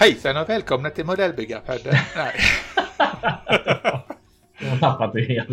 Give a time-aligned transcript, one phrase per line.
[0.00, 1.94] Hejsan och välkomna till Modellbyggarpodden.
[2.16, 2.34] Nej.
[4.60, 5.48] Jag har tappat det helt.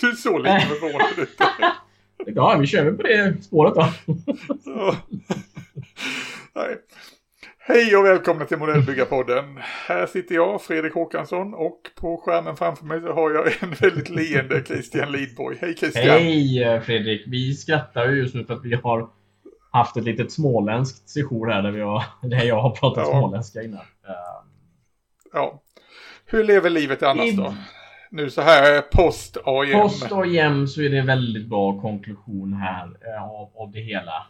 [0.00, 1.38] Du såg lite förvånad ut.
[2.34, 3.88] Ja, vi kör väl på det spåret då.
[6.54, 6.76] Nej.
[7.72, 9.58] Hej och välkomna till Modellbyggarpodden.
[9.88, 14.08] Här sitter jag, Fredrik Håkansson, och på skärmen framför mig så har jag en väldigt
[14.08, 15.56] leende Christian Lidborg.
[15.60, 16.04] Hej Christian!
[16.04, 17.22] Hej Fredrik!
[17.26, 19.08] Vi skrattar ju just nu för att vi har
[19.72, 23.18] haft ett litet småländskt session här där, vi har, där jag har pratat ja.
[23.18, 23.84] småländska innan.
[25.32, 25.62] Ja.
[26.26, 27.36] Hur lever livet annars I...
[27.36, 27.54] då?
[28.10, 29.72] Nu så här post AIM.
[29.72, 34.26] Post AIM så är det en väldigt bra konklusion här eh, av, av det hela.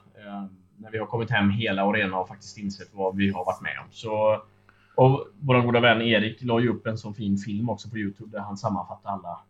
[0.80, 3.60] När vi har kommit hem hela och rena och faktiskt insett vad vi har varit
[3.60, 3.86] med om.
[3.90, 4.42] Så,
[4.94, 8.36] och vår goda vän Erik la ju upp en så fin film också på Youtube
[8.36, 9.40] där han sammanfattar alla,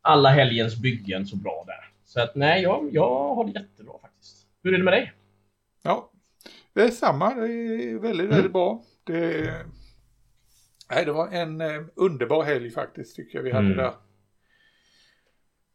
[0.00, 1.90] alla helgens byggen så bra där.
[2.04, 4.46] Så att nej, jag, jag har det jättebra faktiskt.
[4.62, 5.12] Hur är det med dig?
[5.82, 6.10] Ja,
[6.72, 7.34] det är samma.
[7.34, 8.52] Det är väldigt, väldigt mm.
[8.52, 8.82] bra.
[9.04, 9.52] Det,
[10.90, 13.76] nej, det var en eh, underbar helg faktiskt tycker jag vi hade mm.
[13.76, 13.92] där.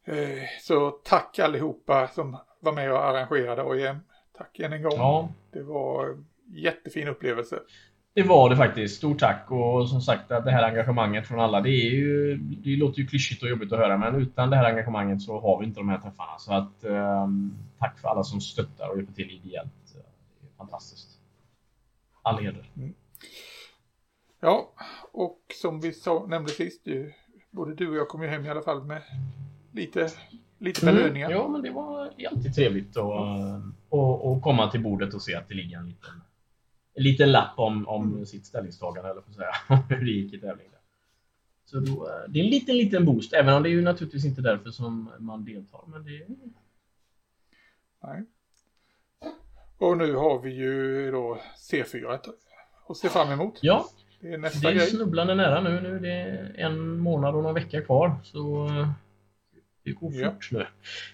[0.04, 3.96] Eh, så tack allihopa som var med och arrangerade OIM.
[4.40, 4.92] Tack än en gång.
[4.96, 5.28] Ja.
[5.52, 7.58] Det var en jättefin upplevelse.
[8.14, 8.96] Det var det faktiskt.
[8.96, 11.60] Stort tack och som sagt att det här engagemanget från alla.
[11.60, 14.64] Det, är ju, det låter ju klyschigt och jobbigt att höra men utan det här
[14.64, 16.38] engagemanget så har vi inte de här träffarna.
[16.38, 16.84] Så att
[17.24, 19.94] um, tack för alla som stöttar och hjälper till ideellt.
[20.40, 21.08] Det är fantastiskt.
[22.22, 22.70] All heder.
[22.76, 22.94] Mm.
[24.40, 24.72] Ja,
[25.12, 27.12] och som vi sa, nämnde sist, ju,
[27.50, 29.02] både du och jag kom ju hem i alla fall med
[29.72, 30.10] lite,
[30.58, 31.30] lite belöningar.
[31.30, 32.96] Mm, ja, men det var alltid trevligt
[33.92, 36.20] att komma till bordet och se att det ligger en liten
[36.94, 38.26] en liten lapp om, om mm.
[38.26, 39.54] sitt ställningstagande, eller säga,
[39.88, 40.72] hur det gick i tävlingen.
[41.64, 44.24] Så då, eh, det är en liten, liten boost, även om det är ju naturligtvis
[44.24, 45.80] inte därför som man deltar.
[45.86, 46.26] Men det...
[48.02, 48.24] Nej.
[49.78, 51.38] Och nu har vi ju då
[51.70, 52.18] C4
[52.88, 53.58] att se fram emot.
[53.62, 53.88] Ja,
[54.20, 55.80] det är, nästa det är snubblande nära nu.
[55.80, 58.16] Nu är det en månad och någon vecka kvar.
[58.22, 58.90] Så eh,
[59.84, 60.30] det går ja.
[60.30, 60.66] fort nu.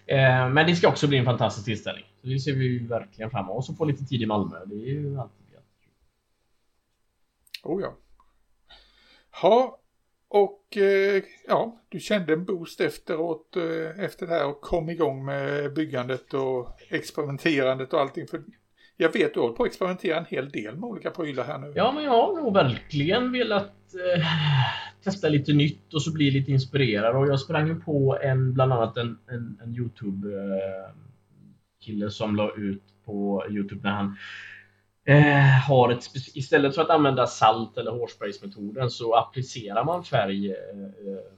[0.07, 2.05] Eh, men det ska också bli en fantastisk tillställning.
[2.31, 3.57] Det ser vi verkligen fram emot.
[3.57, 4.57] Och så få lite tid i Malmö.
[4.67, 5.47] Det är ju alltid
[7.67, 7.97] Oh ja.
[9.43, 9.79] Ja,
[10.29, 15.25] och eh, ja, du kände en boost efteråt, eh, efter det här och kom igång
[15.25, 18.27] med byggandet och experimenterandet och allting.
[18.27, 18.43] För
[18.97, 21.73] jag vet du håller på att experimentera en hel del med olika prylar här nu.
[21.77, 24.27] Ja, men jag har nog verkligen velat eh,
[25.05, 27.17] testa lite nytt och så bli lite inspirerad.
[27.17, 30.95] Och jag sprang ju på en, bland annat en, en, en Youtube-kille
[31.89, 34.17] eh, som la ut på Youtube när han
[35.05, 36.05] eh, har ett
[36.35, 41.37] istället för att använda salt eller hårspraysmetoden så applicerar man färg eh, eh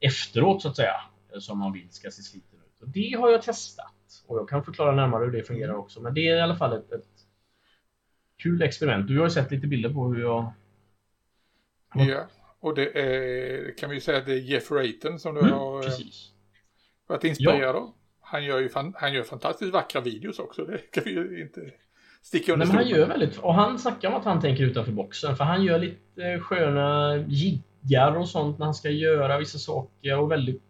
[0.00, 1.00] efteråt så att säga
[1.38, 2.80] som man vill ska se sliten ut.
[2.80, 6.00] Och det har jag testat och jag kan förklara närmare hur det fungerar också.
[6.00, 7.08] Men det är i alla fall ett, ett
[8.36, 9.08] kul experiment.
[9.08, 10.52] Du har ju sett lite bilder på hur jag...
[11.94, 12.26] Ja,
[12.60, 15.78] och det är, kan vi säga att det är Jeff Rayton som du mm, har
[15.78, 16.30] eh, precis.
[17.06, 17.92] varit inspirerad av.
[18.24, 20.64] Han gör ju fan, han gör fantastiskt vackra videos också.
[20.64, 21.60] Det kan vi ju inte
[22.22, 25.36] sticka under Men han gör väldigt, och han snackar om att han tänker utanför boxen.
[25.36, 30.18] För han gör lite sköna jiggar och sånt när han ska göra vissa saker.
[30.18, 30.62] Och väldigt,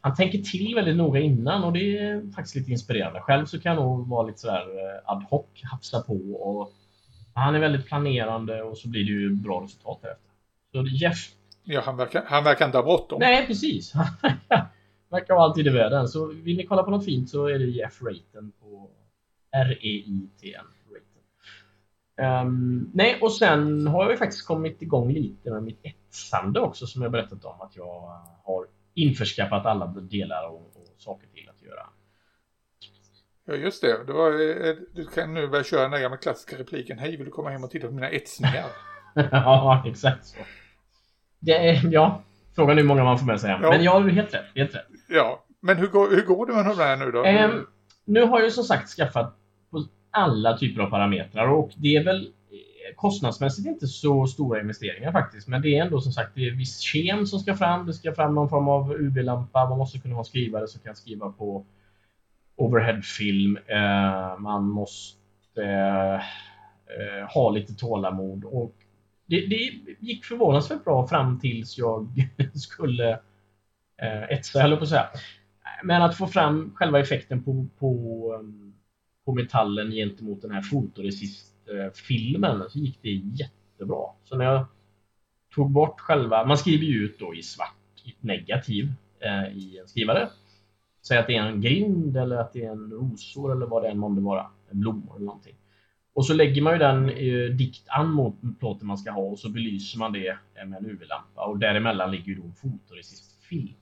[0.00, 3.20] han tänker till väldigt noga innan och det är faktiskt lite inspirerande.
[3.20, 6.14] Själv så kan jag nog vara lite sådär eh, ad hoc, hafsa på.
[6.32, 6.72] Och
[7.34, 10.30] han är väldigt planerande och så blir det ju bra resultat därefter.
[10.72, 11.28] Så Jeff...
[11.64, 13.18] Ja, han verkar, han verkar inte ha bråttom.
[13.20, 13.92] Nej, precis.
[15.12, 16.08] verkar vara alltid i världen.
[16.08, 18.90] Så vill ni kolla på något fint så är det Jeff Raten på
[19.52, 20.66] R-E-I-T-N.
[22.16, 26.86] Um, nej, och sen har jag ju faktiskt kommit igång lite med mitt etsande också
[26.86, 31.62] som jag berättat om att jag har införskaffat alla delar och, och saker till att
[31.62, 31.86] göra.
[33.44, 36.58] Ja just det, det var, eh, du kan nu börja köra den där gamla klassiska
[36.58, 38.66] repliken Hej vill du komma hem och titta på mina etsningar?
[39.14, 40.36] ja exakt så.
[41.38, 42.22] Det ja,
[42.54, 43.62] frågan är hur många man får med sig hem.
[43.62, 43.70] Ja.
[43.70, 44.86] Men jag har helt rätt, helt rätt.
[45.08, 47.24] Ja, men hur går, hur går det med de här nu då?
[47.24, 47.66] Um,
[48.04, 49.38] nu har jag ju som sagt skaffat
[50.12, 55.48] alla typer av parametrar och det är väl eh, kostnadsmässigt inte så stora investeringar faktiskt.
[55.48, 57.86] Men det är ändå som sagt det är viss kem som ska fram.
[57.86, 59.68] Det ska fram någon form av UV-lampa.
[59.68, 61.64] Man måste kunna ha skrivare som kan skriva på
[62.56, 63.58] overheadfilm.
[63.66, 65.62] Eh, man måste
[66.98, 68.74] eh, ha lite tålamod och
[69.26, 69.56] det, det
[70.00, 73.10] gick förvånansvärt bra fram tills jag skulle
[74.02, 75.06] eh, etsa, höll på att säga.
[75.84, 78.72] Men att få fram själva effekten på, på um,
[79.24, 84.04] på metallen gentemot den här fotoresistfilmen så gick det jättebra.
[84.24, 84.66] Så när jag
[85.54, 89.88] tog bort själva, man skriver ju ut då i svart, i negativ eh, i en
[89.88, 90.28] skrivare.
[91.02, 93.88] Säg att det är en grind eller att det är en rosor eller vad det
[93.88, 95.54] än månde vara, en blommor eller någonting.
[96.14, 99.38] Och så lägger man ju den eh, dikt an mot plåten man ska ha och
[99.38, 103.74] så belyser man det med en UV-lampa och däremellan ligger ju då en fotoresist film.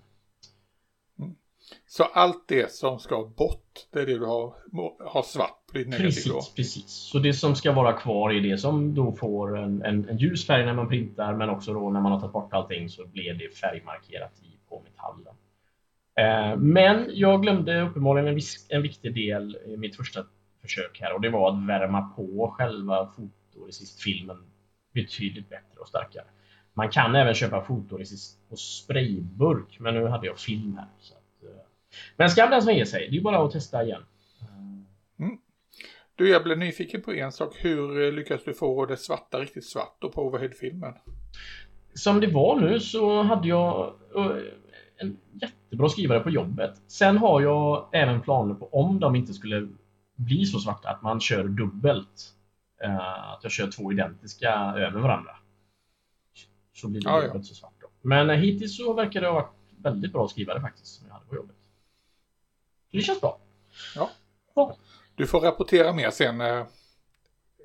[1.87, 4.55] Så allt det som ska bort, det är det du har,
[5.05, 6.41] har svart på ditt negativ precis, då?
[6.56, 10.19] Precis, så det som ska vara kvar är det som då får en, en, en
[10.19, 13.06] ljus färg när man printar men också då när man har tagit bort allting så
[13.06, 15.35] blir det färgmarkerat i, på metallen.
[16.21, 20.25] Eh, men jag glömde uppenbarligen en, viss, en viktig del i mitt första
[20.62, 24.44] försök här och det var att värma på själva fotoresistfilmen
[24.94, 26.24] betydligt bättre och starkare.
[26.74, 30.88] Man kan även köpa fotoresist på sprayburk men nu hade jag film här.
[30.98, 31.14] Så
[32.16, 33.08] men skam den som ger sig.
[33.10, 34.02] Det är bara att testa igen.
[35.18, 35.38] Mm.
[36.14, 37.56] Du, jag blev nyfiken på en sak.
[37.58, 40.94] Hur eh, lyckas du få det svarta riktigt svart då på overhead-filmen?
[41.94, 44.36] Som det var nu så hade jag eh,
[44.96, 46.82] en jättebra skrivare på jobbet.
[46.86, 49.68] Sen har jag även planer på om de inte skulle
[50.20, 52.34] bli så svarta att man kör dubbelt.
[52.82, 55.37] Eh, att jag kör två identiska över varandra.
[56.72, 57.43] Så blir det ja, dubbelt ja.
[57.43, 57.75] så svart.
[57.81, 57.87] Då.
[58.02, 61.37] Men hittills så verkar det ha varit väldigt bra skrivare faktiskt som jag hade på
[61.37, 61.56] jobbet.
[62.93, 63.38] Det känns bra.
[63.96, 64.11] Ja.
[64.55, 64.76] ja.
[65.14, 66.64] Du får rapportera mer sen eh,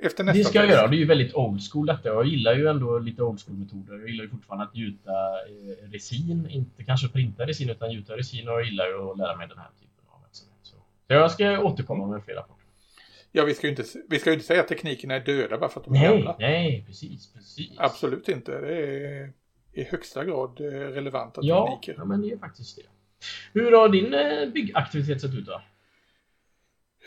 [0.02, 0.88] efter nästa Det ska jag göra.
[0.88, 2.10] Det är ju väldigt old school detta.
[2.10, 4.00] Jag gillar ju ändå lite old school metoder.
[4.00, 6.48] Jag gillar ju fortfarande att gjuta eh, resin.
[6.50, 8.48] Inte kanske printa resin utan gjuta resin.
[8.48, 9.86] Och jag gillar ju att lära mig den här typen.
[9.95, 9.95] Så,
[11.08, 12.66] jag ska återkomma med fler rapporter.
[13.32, 15.80] Ja, vi ska ju inte, vi ska inte säga att teknikerna är döda bara för
[15.80, 16.36] att de är nej, gamla.
[16.40, 17.72] Nej, precis, precis.
[17.78, 18.62] Absolut inte.
[18.62, 19.34] Det är
[19.74, 21.96] i högsta grad eh, relevanta ja, tekniker.
[21.98, 22.82] Ja, men det är faktiskt det.
[23.60, 25.62] Hur har din eh, byggaktivitet sett ut då?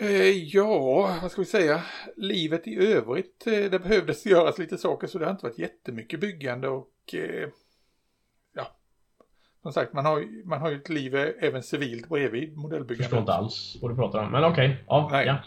[0.00, 1.82] Eh, ja, vad ska vi säga?
[2.16, 6.68] Livet i övrigt, det behövdes göras lite saker så det har inte varit jättemycket byggande
[6.68, 7.14] och
[9.72, 13.02] som sagt man har, man har ju ett liv även civilt bredvid modellbyggande.
[13.04, 14.68] Förstår inte alls vad du pratar om, men okej.
[14.68, 14.76] Okay.
[14.86, 15.38] Ja, Nej, ja.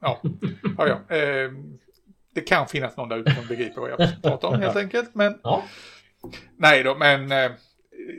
[0.00, 0.20] ja,
[0.78, 1.50] ja, ja.
[2.34, 5.38] det kan finnas någon där ute som begriper vad jag pratar om helt enkelt, men
[5.42, 5.64] ja.
[6.56, 7.28] Nej då, men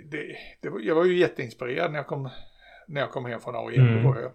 [0.05, 2.29] det, det var, jag var ju jätteinspirerad när jag kom,
[2.87, 3.87] när jag kom hem från AIM.
[3.87, 4.03] Mm.
[4.03, 4.31] Var jag.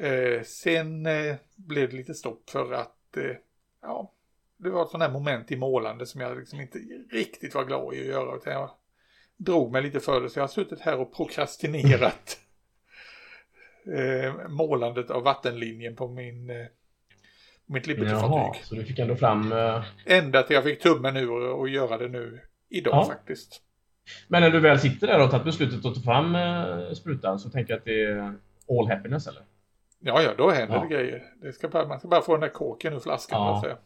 [0.00, 3.36] Eh, sen eh, blev det lite stopp för att eh,
[3.82, 4.12] ja,
[4.56, 6.78] det var ett sånt här moment i målande som jag liksom inte
[7.10, 8.36] riktigt var glad i att göra.
[8.36, 8.70] Utan jag
[9.44, 12.38] drog mig lite för det så jag har suttit här och prokrastinerat
[13.96, 16.66] eh, målandet av vattenlinjen på min eh,
[17.66, 18.64] mitt Liberty-fartyg.
[18.64, 19.52] Så du fick ändå fram...
[19.52, 19.84] Uh...
[20.06, 23.04] Ända till jag fick tummen ur och göra det nu idag ja.
[23.04, 23.62] faktiskt.
[24.28, 27.50] Men när du väl sitter där och tagit beslutet att ta fram eh, sprutan så
[27.50, 28.34] tänker jag att det är
[28.78, 29.42] all happiness eller?
[30.00, 30.82] Ja, ja, då händer ja.
[30.82, 31.22] det grejer.
[31.42, 33.40] Det ska bara, man ska bara få den där kåken ur flaskan.
[33.40, 33.78] Ja.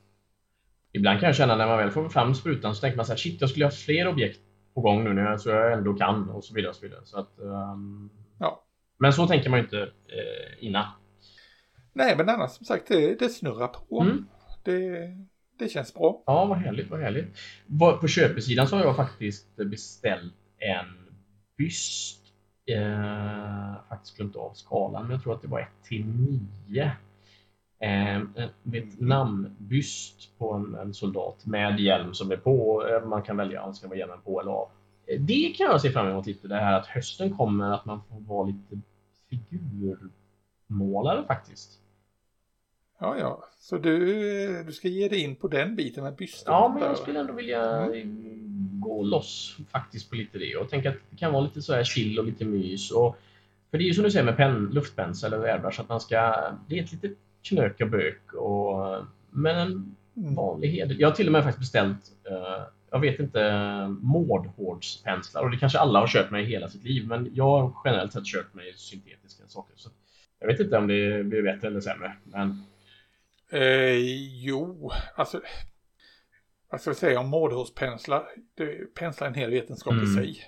[0.93, 3.19] Ibland kan jag känna när man väl får fram sprutan så tänker man så här,
[3.19, 4.41] shit, jag skulle ha fler objekt
[4.75, 6.71] på gång nu när jag, så jag ändå kan och så vidare.
[6.71, 7.01] Och så vidare.
[7.05, 8.11] Så att, um...
[8.39, 8.65] ja.
[8.99, 10.87] Men så tänker man ju inte eh, innan.
[11.93, 14.01] Nej, men annars som sagt, det, det snurrar på.
[14.01, 14.27] Mm.
[14.65, 15.11] Det,
[15.59, 16.23] det känns bra.
[16.27, 17.37] Ja, vad härligt, vad härligt.
[18.01, 21.15] På köpesidan så har jag faktiskt beställt en
[21.59, 22.21] byst.
[22.67, 26.07] Eh, faktiskt glömt av skalan, men jag tror att det var 1 till
[26.67, 26.93] 9.
[27.85, 28.29] Eh, en
[28.63, 32.87] Vietnambyst på en, en, soldat med hjälm som är på.
[32.89, 34.69] Eh, man kan välja om ska vara hjälmen på eller av.
[35.07, 38.01] Eh, det kan jag se fram emot lite, det här att hösten kommer att man
[38.09, 38.81] får vara lite
[39.31, 41.81] figurmålare faktiskt.
[43.01, 43.45] Ja, ja.
[43.59, 46.53] Så du, du ska ge dig in på den biten med bysten?
[46.53, 47.91] Ja, men jag skulle ändå vilja
[48.73, 50.47] gå loss faktiskt på lite det.
[50.47, 52.91] Jag tänker att det kan vara lite så här chill och lite mys.
[52.91, 53.17] Och,
[53.71, 56.17] för det är ju som du säger med pen, luftpensel eller airbrush att man ska...
[56.69, 58.33] Det är ett litet knök och bök.
[58.33, 60.35] Och, men en mm.
[60.35, 60.97] vanlig heder.
[60.99, 65.79] Jag har till och med faktiskt beställt uh, jag vet inte, mårdhårdspenslar och det kanske
[65.79, 68.73] alla har köpt mig i hela sitt liv men jag har generellt sett köpt mig
[68.77, 69.73] syntetiska saker.
[69.77, 69.91] Så
[70.41, 72.17] jag vet inte om det blir bättre eller sämre.
[72.25, 72.65] Men
[73.55, 73.99] Eh,
[74.45, 75.41] jo, alltså
[76.71, 78.27] vad ska jag säga om mårdhålspenslar?
[78.95, 80.05] Penslar är en hel vetenskap mm.
[80.05, 80.45] i sig.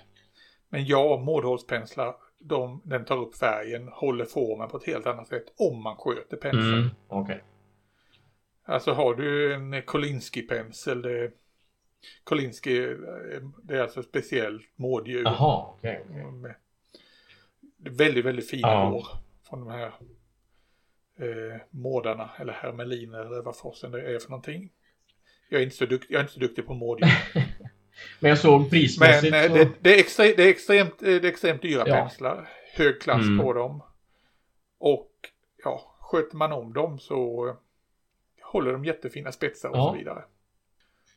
[0.69, 2.15] Men ja, mårdhålspenslar,
[2.47, 6.37] de, den tar upp färgen, håller formen på ett helt annat sätt om man sköter
[6.37, 6.73] penseln.
[6.73, 6.89] Mm.
[7.09, 7.37] Okay.
[8.65, 11.31] Alltså har du en Kolinsky-pensel, det,
[12.23, 12.95] Kolinsky,
[13.63, 15.23] det är alltså speciellt mårddjur.
[15.23, 16.05] Jaha, okej.
[16.09, 16.53] Okay, okay.
[17.77, 18.89] Väldigt, väldigt fina ja.
[18.89, 19.07] hår
[19.49, 19.93] från de här
[21.19, 24.69] eh, mårdarna eller hermeliner eller vad fasen det är för någonting.
[25.49, 27.09] Jag är inte så, dukt, jag är inte så duktig på mårddjur.
[28.19, 29.53] Men jag såg prismässigt Men eh, så...
[29.57, 31.95] det, det, är extre, det, är extremt, eh, det är extremt dyra ja.
[31.95, 32.49] penslar.
[32.73, 33.45] Hög klass mm.
[33.45, 33.83] på dem.
[34.79, 35.11] Och
[35.63, 37.53] ja, sköter man om dem så
[38.41, 39.89] håller de jättefina spetsar och ja.
[39.91, 40.23] så vidare.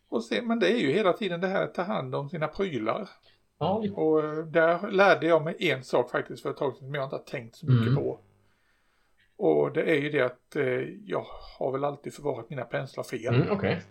[0.08, 2.48] Och se, men det är ju hela tiden det här att ta hand om sina
[2.48, 3.08] prylar.
[3.58, 6.94] Ja, Och eh, där lärde jag mig en sak faktiskt för ett tag sedan som
[6.94, 7.94] jag inte har tänkt så mycket Mm.
[7.94, 8.20] på.
[9.36, 10.64] Och det är ju det att eh,
[11.04, 11.26] jag
[11.58, 13.34] har väl alltid förvarat mina penslar fel.
[13.34, 13.82] mm, okej.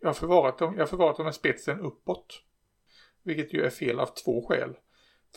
[0.00, 2.42] Jag har förvarat dem, jag har förvarat dem med spetsen uppåt.
[3.22, 4.76] Vilket ju är fel av två skäl.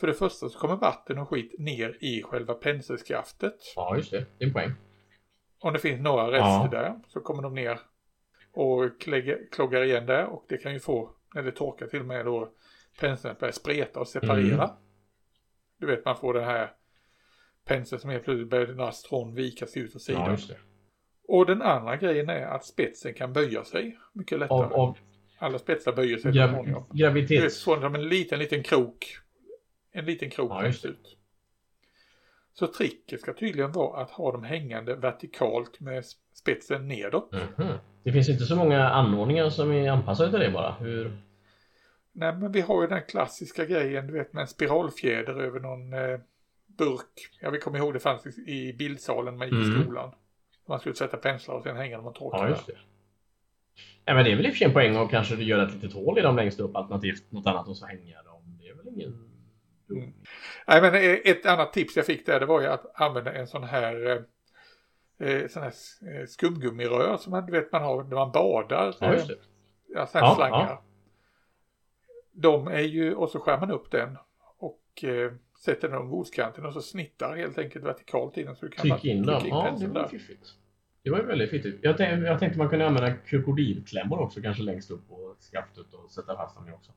[0.00, 3.54] För det första så kommer vatten och skit ner i själva penselskaftet.
[3.76, 4.26] Ja, just det.
[4.38, 4.72] Det är en poäng.
[5.60, 6.68] Om det finns några rester Ja.
[6.70, 7.80] där så kommer de ner
[8.52, 9.00] och
[9.52, 12.52] kloggar igen där och det kan ju få, när det torkar till och med då,
[13.00, 14.64] penseln att börja spreta och separera.
[14.64, 14.76] Mm.
[15.78, 16.72] Du vet man får den här
[17.64, 20.38] penseln som helt plötsligt börjar dras från vikas ut åt sidan.
[20.48, 20.54] Ja.
[21.28, 24.58] Och den andra grejen är att spetsen kan böja sig mycket lättare.
[24.64, 24.98] Av, av
[25.38, 26.84] Alla spetsar böjer sig grav, småningom.
[26.92, 27.52] Gravitet...
[27.52, 29.18] så som en liten, liten krok.
[29.92, 31.16] En liten krok Ja, ut.
[32.52, 36.04] Så tricket ska tydligen vara att ha dem hängande vertikalt med
[36.34, 37.32] spetsen nedåt.
[37.32, 37.68] Mhm.
[38.02, 40.72] Det finns inte så många anordningar som är anpassade till det bara.
[40.72, 41.18] Hur...
[42.12, 45.92] Nej, men vi har ju den klassiska grejen, du vet med en spiralfjäder över någon
[45.92, 46.18] eh,
[46.66, 47.30] burk.
[47.40, 49.82] Jag vill komma ihåg det fanns i, i bildsalen man gick i Mm.
[49.82, 50.14] skolan.
[50.66, 52.36] Man skulle sätta penslar och sen hänga dem och torka.
[52.38, 52.76] Ja, just det.
[54.04, 55.74] Ja, men det är väl i och för sig en poäng att kanske göra ett
[55.74, 58.58] litet hål i dem längst upp alternativt något annat och så hänga dem.
[58.60, 59.30] Det är väl ingen...
[59.90, 60.12] Mm.
[60.66, 63.46] Nej, men eh, ett annat tips jag fick där det var ju att använda en
[63.46, 65.72] sån här eh, eh, sån här
[66.20, 68.94] eh, skumgummirör som man, vet man har när man badar.
[69.00, 69.34] Ja, just det.
[69.88, 70.66] Ja, såna här Ja, slangar.
[70.68, 70.82] ja.
[72.32, 74.18] De är ju, och så skär man upp den
[74.58, 75.32] och eh,
[75.64, 78.88] sätter den om bordskanten och så snittar helt enkelt vertikalt i den så du kan
[78.88, 80.54] bara Tryck in trycka Ja, det var fiffigt.
[81.04, 81.78] Det var ju väldigt fiffigt.
[81.82, 86.10] Jag tänkte, jag tänkte man kunde använda krokodilklämmor också, kanske längst upp på skaftet och
[86.10, 86.92] sätta fast dem också.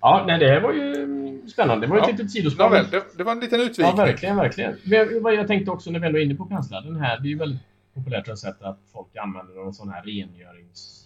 [0.00, 1.86] Ja, nej, det här var ju mm, spännande.
[1.86, 2.12] Det var ju ett Ja.
[2.12, 2.64] litet sidospår.
[2.64, 3.96] Nåväl, det, det var en liten Ja, utvikning.
[3.96, 4.76] verkligen, verkligen.
[4.84, 7.28] Men Vad jag tänkte också när vi ändå är inne på penslar, den här, det
[7.28, 7.60] är ju väldigt
[7.94, 11.05] populärt att sätta att folk använder någon sån här rengörings...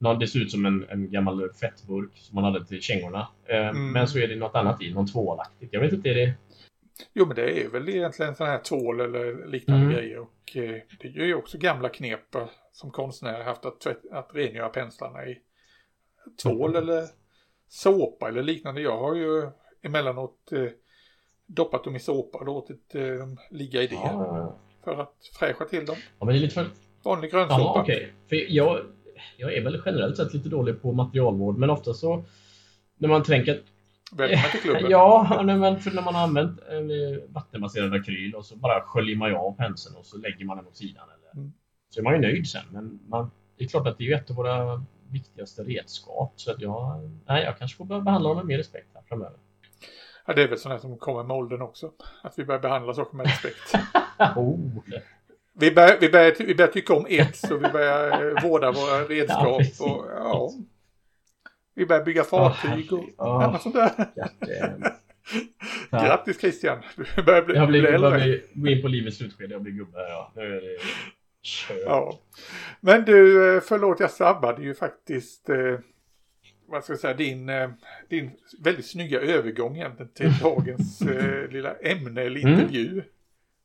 [0.00, 3.28] Någon, det ser ut som en, en gammal fettburk som man hade till kängorna.
[3.48, 3.92] Eh, Mm.
[3.92, 5.72] Men så är det något annat i, någon tvålaktigt.
[5.72, 6.34] Jag vet inte, är det...
[7.14, 9.96] Jo men det är väl egentligen sån här tvål eller liknande Mm.
[9.96, 10.18] grejer.
[10.18, 14.30] Och eh, det är ju också gamla knep eh, som konstnärer haft att, tvätt, att
[14.34, 15.38] rengöra penslarna i.
[16.42, 16.82] Tvål Mm.
[16.82, 17.04] eller
[17.68, 18.80] såpa eller liknande.
[18.80, 19.50] Jag har ju
[19.82, 20.64] emellanåt eh,
[21.46, 23.94] doppat dem i såpa och låtit eh, dem ligga i det.
[23.94, 25.96] Ja, För att fräscha till dem.
[26.18, 26.66] ja, men det är lite för...
[27.02, 27.80] Vanlig Ja, grönsåpa.
[27.82, 28.12] okej.
[28.28, 28.80] För jag,
[29.36, 32.24] jag är väl generellt sett lite dålig på materialvård, men ofta så...
[32.98, 33.60] När man tänker...
[34.12, 34.90] Välkommen till klubben.
[34.90, 39.28] Ja, men för när man har använt eh, vattenbaserad akryl och så bara sköljer man
[39.28, 41.04] ju av penseln och så lägger man den åt sidan.
[41.04, 41.52] Eller, Mm.
[41.88, 42.62] Så är man ju nöjd sen.
[42.70, 46.32] Men man, det är klart att det är ett av våra viktigaste redskap.
[46.36, 49.38] Så att jag, nej, jag kanske får börja behandla dem med mer respekt här framöver.
[50.26, 51.92] Ja, det är väl sådana som kommer med åldern också.
[52.22, 53.74] Att vi börjar behandla saker med respekt.
[54.36, 54.58] oh.
[55.60, 58.98] Vi börjar, vi, börjar, vi börjar tycka om ett så vi börjar eh, vårda våra
[59.00, 59.58] Ja, redskap.
[59.58, 59.80] precis.
[59.80, 60.50] och, ja.
[61.74, 63.90] Vi börjar bygga fartyg och annat sånt där.
[65.90, 65.98] Ja.
[66.04, 66.78] Grattis Christian,
[67.16, 68.20] du börjar bli, Jag bli blir, jag äldre.
[68.20, 69.98] blir, gå in på livets slutskede, jag blir gubbe.
[69.98, 70.32] Ja.
[70.36, 70.76] Nu är det
[71.42, 71.76] kört.
[71.86, 72.18] Ja.
[72.80, 75.56] Men du, eh, förlåt jag sabbade ju faktiskt eh,
[76.68, 77.70] vad ska jag säga, din, eh,
[78.08, 82.52] din väldigt snygga övergång egentligen till dagens eh, lilla ämne eller Mm.
[82.52, 83.02] intervju.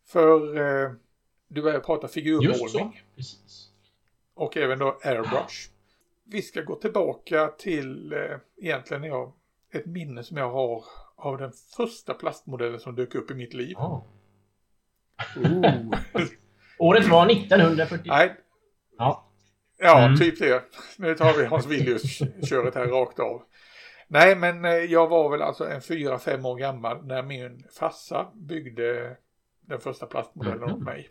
[0.07, 0.91] För eh,
[1.47, 2.19] du börjar prata Just så.
[2.19, 3.69] figurmålning Precis.
[4.33, 5.69] och även då airbrush.
[6.23, 8.19] Vi ska gå tillbaka till eh,
[8.57, 9.33] egentligen jag,
[9.71, 10.83] ett minne som jag har
[11.15, 13.75] av den första plastmodellen som dök upp i mitt liv.
[13.77, 14.01] Ooh.
[16.79, 18.03] Året var 1940.
[18.05, 18.35] Nej,
[18.97, 19.21] Ja.
[19.77, 20.17] Ja, Mm.
[20.17, 20.63] typ det.
[20.97, 23.41] Nu tar vi Hans Villius-köret här rakt av.
[24.07, 28.31] Nej, men eh, jag var väl alltså en fyra fem år gammal när min farsa
[28.33, 29.17] byggde
[29.61, 30.73] den första plastmodellen Mhm.
[30.73, 31.09] åt mig.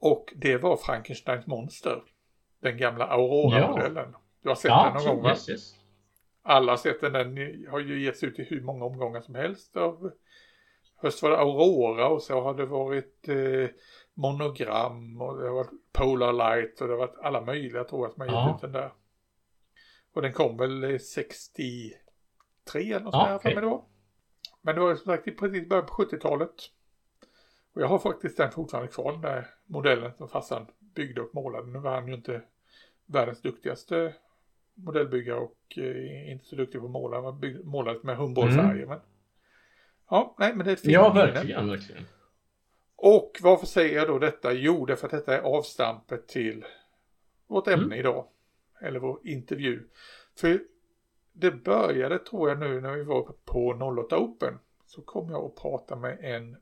[0.00, 2.02] Och det var Frankensteins monster.
[2.60, 4.14] Den gamla Aurora-modellen.
[4.42, 5.30] Du har sett ja, den någon gång va?
[5.30, 5.74] yes, yes.
[6.42, 7.12] Alla har sett den.
[7.12, 9.76] Den har ju getts ut i hur många omgångar som helst.
[9.76, 10.10] Av,
[11.00, 13.70] först var det Aurora och så har det varit eh,
[14.14, 18.12] monogram och det har varit Polar Light och det har varit alla möjliga tror jag
[18.12, 18.54] som har gett Ja.
[18.54, 18.92] ut den där.
[20.14, 21.92] Och den kom väl eh, 63
[22.74, 23.84] eller något Ja, här för mig var.
[24.62, 26.54] Men det var som sagt i precis början på 70-talet.
[27.74, 31.66] Och jag har faktiskt den fortfarande kvar, den där modellen som farsan byggde och målade.
[31.66, 32.42] Nu var han ju inte
[33.06, 34.14] världens duktigaste
[34.74, 37.20] modellbyggare och eh, inte så duktig på att måla.
[37.22, 38.86] Han bygg- målade med humbolfärger.
[38.86, 39.00] Men...
[40.10, 42.04] Ja, nej men det är ett fint Ja, verkligen, verkligen.
[42.96, 44.52] Och varför säger jag då detta?
[44.52, 46.64] Jo, därför att detta är avstampet till
[47.46, 47.98] vårt ämne Mm.
[47.98, 48.24] idag.
[48.80, 49.88] Eller vår intervju.
[50.36, 50.60] För
[51.32, 53.70] det började tror jag nu när vi var på
[54.06, 54.58] 08 Open.
[54.86, 56.56] Så kom jag att prata med en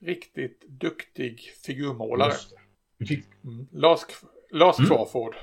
[0.00, 2.32] riktigt duktig figurmålare.
[3.08, 3.68] Fick, Mm.
[3.72, 4.00] Lars,
[4.50, 4.88] Lars Mm.
[4.88, 5.34] Crawford.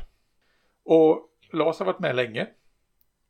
[0.83, 2.47] Och Lars har varit med länge.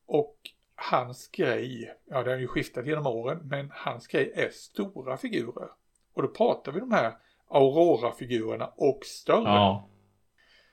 [0.06, 0.38] Och
[0.76, 5.70] hans grej, ja det har ju skiftat genom åren, men hans grej är stora figurer.
[6.14, 7.14] Och då pratar vi de här
[7.48, 9.44] Aurora-figurerna och större.
[9.44, 9.90] Ja.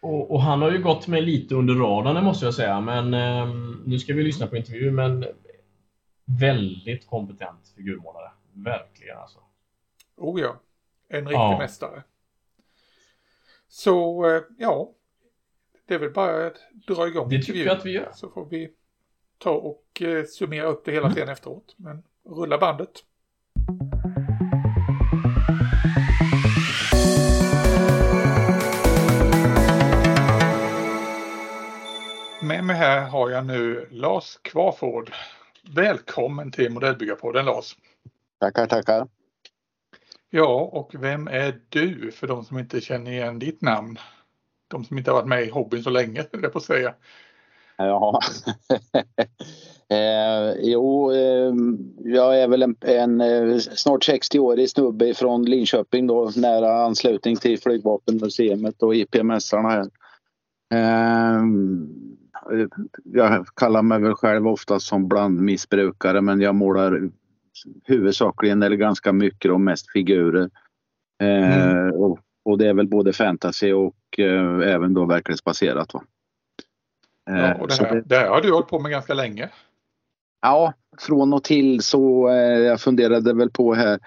[0.00, 3.54] Och, och, han har ju gått med lite under radarn måste jag säga, men eh,
[3.86, 5.26] nu ska vi lyssna på intervju, men
[6.40, 8.30] väldigt kompetent figurmålare.
[8.52, 9.38] Verkligen alltså.
[10.22, 10.60] Oh ja,
[11.08, 11.58] en riktig ja.
[11.58, 12.02] mästare.
[13.68, 14.90] Så eh, ja,
[15.86, 18.10] det är väl bara att dra igång Det tycker jag att vi gör.
[18.14, 18.72] Så får vi
[19.38, 21.16] ta och eh, summera upp det hela mm.
[21.16, 21.74] sen efteråt.
[21.76, 22.90] Men rulla bandet.
[32.42, 35.10] Med mig här har jag nu Lars Kvarford.
[35.74, 37.76] Välkommen till Modellbyggarpodden Lars.
[38.38, 39.08] Tackar, tackar.
[40.34, 43.98] Ja, och vem är du för de som inte känner igen ditt namn?
[44.68, 46.94] De som inte har varit med i hobbyn så länge, jag på att säga.
[47.76, 48.20] Ja,
[49.88, 51.52] eh, jo, eh,
[51.98, 57.60] jag är väl en, en eh, snart 60-årig snubbe från Linköping då, nära anslutning till
[57.60, 59.90] Flygvapenmuseet och IPMS-arna här.
[60.74, 61.42] Eh,
[63.04, 67.10] jag kallar mig väl själv ofta som blandmissbrukare men jag målar
[67.84, 70.50] huvudsakligen eller ganska mycket och mest figurer.
[71.22, 71.94] Eh, mm.
[71.94, 75.94] och, och, det är väl både fantasy och eh, även då verklighetsbaserat.
[75.94, 76.04] Va?
[77.30, 78.00] Eh, ja, och det, här, det...
[78.00, 79.50] det här har du hållit på med ganska länge.
[80.42, 83.98] Ja, från och till så eh, jag funderade väl på här.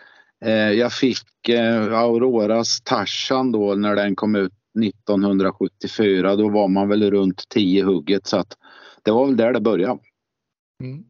[0.45, 6.35] Eh, jag fick eh, Auroras Tarzan då när den kom ut 1974.
[6.35, 8.57] Då var man väl runt 10 hugget så att
[9.03, 9.99] det var väl där det började.
[10.83, 11.03] Mm.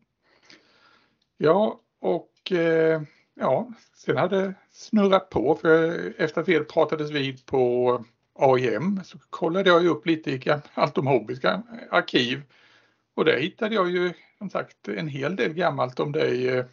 [1.37, 3.01] Ja, och eh,
[3.33, 8.05] ja, sen hade snurrat på för efter att vi pratades vid på
[8.39, 12.41] AIM så kollade jag ju upp lite i gammalt om hobbyska arkiv
[13.15, 16.49] och där hittade jag ju som sagt en hel del gammalt om dig.
[16.49, 16.65] Eh,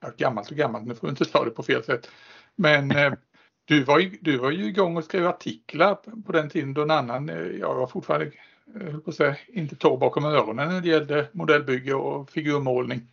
[0.00, 2.10] ja, gammalt och gammalt, nu får du inte ta det på fel sätt.
[2.54, 3.12] Men eh,
[3.64, 5.94] du, var ju, du var ju igång och skrev artiklar
[6.26, 7.28] på den tiden då en annan,
[7.60, 8.30] jag var fortfarande,
[8.74, 13.08] höll på att säga, inte torr bakom öronen när det gällde modellbygge och figurmålning.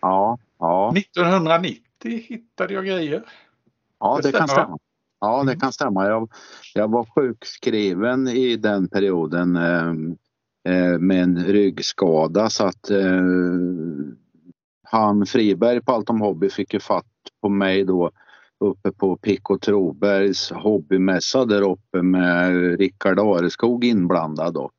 [0.00, 0.92] Ja, ja.
[0.96, 3.22] 1990 hittade jag grejer.
[4.00, 4.78] Ja, det, det kan stämma.
[5.20, 5.60] Ja, det mm.
[5.60, 6.06] kan stämma.
[6.06, 6.30] Jag,
[6.74, 9.92] jag var sjukskriven i den perioden eh,
[10.74, 13.22] eh, med en ryggskada så att eh,
[14.82, 17.06] han Friberg på Allt om Hobby fick ju fatt
[17.40, 18.10] på mig då
[18.60, 24.54] uppe på Pico Trobergs hobbymässa där uppe med Rickard Areskog inblandad.
[24.54, 24.70] Då.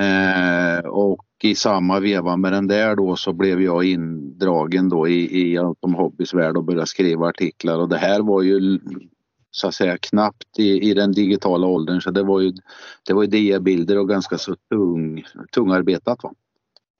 [0.00, 5.42] Eh, och i samma veva med den där då så blev jag indragen då i,
[5.42, 8.78] i Anton Hobbys värld och började skriva artiklar och det här var ju
[9.50, 12.52] så att säga knappt i, i den digitala åldern så det var ju,
[13.06, 15.24] det var ju diabilder och ganska så tung,
[15.54, 16.22] tungarbetat.
[16.22, 16.32] Va?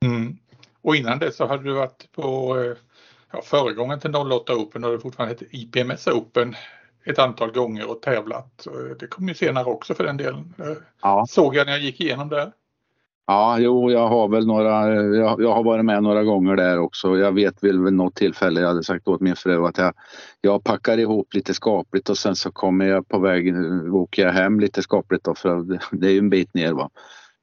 [0.05, 0.37] Mm.
[0.83, 2.57] Och innan det så hade du varit på
[3.33, 6.55] ja, föregången till 08 Open och det fortfarande heter IPMS Open
[7.05, 8.66] ett antal gånger och tävlat.
[9.00, 10.55] Det kom ju senare också för den delen.
[11.02, 11.26] Ja.
[11.28, 12.52] Såg jag när jag gick igenom det.
[13.27, 17.19] Ja, jo, jag har väl några, jag, jag, har varit med några gånger där också.
[17.19, 19.95] Jag vet väl vid något tillfälle, jag hade sagt åt min fru att jag,
[20.41, 23.55] jag packar ihop lite skapligt och sen så kommer jag på väg,
[23.95, 26.91] åker jag hem lite skapligt då för det är ju en bit ner va.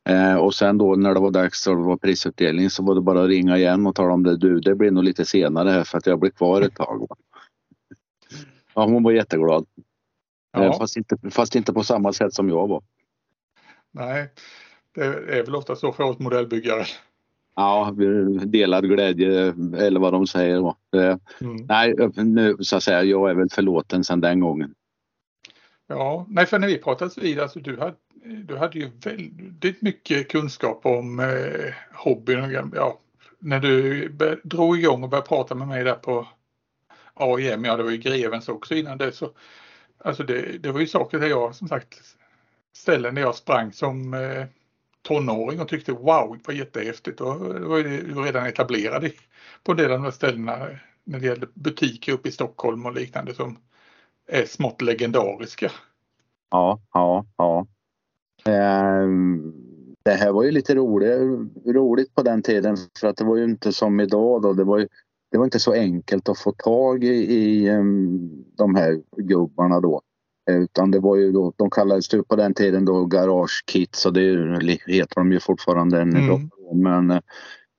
[0.10, 3.02] Eh, och sen då när det var dags och det var prisutdelning så var det
[3.02, 4.38] bara att ringa igen och tala om det.
[4.38, 7.08] Du, det blir nog lite senare här för att jag blir kvar ett tag.
[7.10, 7.16] Va?
[8.74, 9.66] Ja, hon var jätteglad.
[10.52, 10.64] Ja.
[10.64, 12.84] Eh, fast, inte, fast inte på samma sätt som jag var.
[13.92, 14.30] Nej,
[15.00, 16.86] det är väl ofta så för oss modellbyggare.
[17.56, 17.96] Ja,
[18.46, 20.60] delad glädje eller vad de säger.
[20.60, 20.76] Va?
[21.42, 21.66] Mm.
[21.70, 24.74] Nej, nu så att säga, jag är väl förlåten sedan den gången.
[25.88, 27.96] Ja, nej för när vi pratades vid, alltså du hade,
[28.44, 32.72] du hade ju väldigt mycket kunskap om eh, hobbyn.
[32.76, 33.00] Ja,
[33.40, 34.08] när du
[34.44, 36.28] drog igång och började prata med mig där på
[37.14, 39.30] AIM, ja det var ju Grevens också innan det så
[40.04, 42.00] Alltså det, det var ju saker där jag som sagt
[42.74, 44.46] ställen där jag sprang som eh,
[45.02, 47.22] tonåring och tyckte wow, det var jättehäftigt.
[47.22, 49.12] Och det var ju redan etablerade
[49.64, 50.58] på en del av de här ställena
[51.04, 53.58] när det gällde butiker uppe i Stockholm och liknande som
[54.28, 55.72] är smått legendariska.
[56.52, 57.68] Ja, ja, ja.
[58.46, 59.54] Ehm,
[60.04, 61.20] det här var ju lite roligt,
[61.66, 64.54] roligt på den tiden för att det var ju inte som idag då.
[64.54, 64.88] Det var ju
[65.32, 70.02] det var inte så enkelt att få tag i, i ehm, de här gubbarna då.
[70.50, 74.14] Utan det var ju då, de kallades ju på den tiden då Garage Kits och
[74.14, 74.22] det
[74.88, 76.50] heter de ju fortfarande än mm.
[76.74, 77.12] Men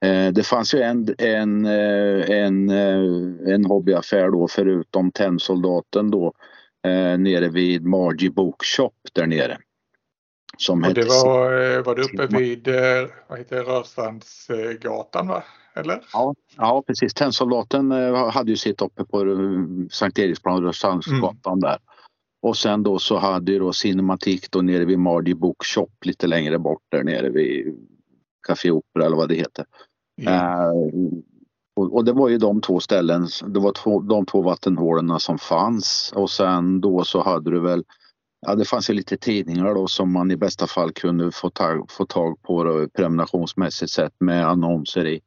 [0.04, 6.32] eh, det fanns ju en, en, eh, en, eh, en hobbyaffär då förutom Tennsoldaten då
[6.84, 9.58] eh, nere vid Margie Bookshop där nere.
[10.56, 12.68] Som och det var, eh, var det uppe vid
[13.28, 15.42] vad heter Rörstrandsgatan va?
[15.74, 16.00] Eller?
[16.12, 17.14] Ja, ja precis.
[17.14, 19.24] Tennsoldaten hade ju sitt uppe på
[19.90, 21.60] Sankt Eriksplan och Rörstrandsgatan mm.
[21.60, 21.78] där.
[22.42, 26.58] Och sen då så hade ju då Cinematik då nere vid Mardi Bookshop lite längre
[26.58, 27.76] bort där nere vid
[28.46, 29.64] Café Opera eller vad det heter.
[30.22, 30.34] Mm.
[30.34, 30.72] Uh,
[31.76, 35.38] och, och, det var ju de två ställen, det var två, de två vattenhålen som
[35.38, 37.84] fanns och sen då så hade du väl
[38.46, 41.90] Ja, det fanns ju lite tidningar då som man i bästa fall kunde få tag,
[41.90, 45.20] få tag på då, prenumerationsmässigt sett med annonser i.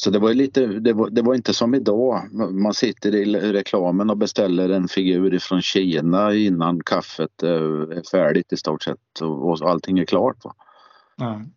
[0.00, 2.32] Så det var lite, det var, det var, inte som idag.
[2.52, 8.52] Man sitter i reklamen och beställer en figur från Kina innan kaffet eh, är färdigt
[8.52, 10.36] i stort sett och, och allting är klart.
[10.44, 10.54] Va?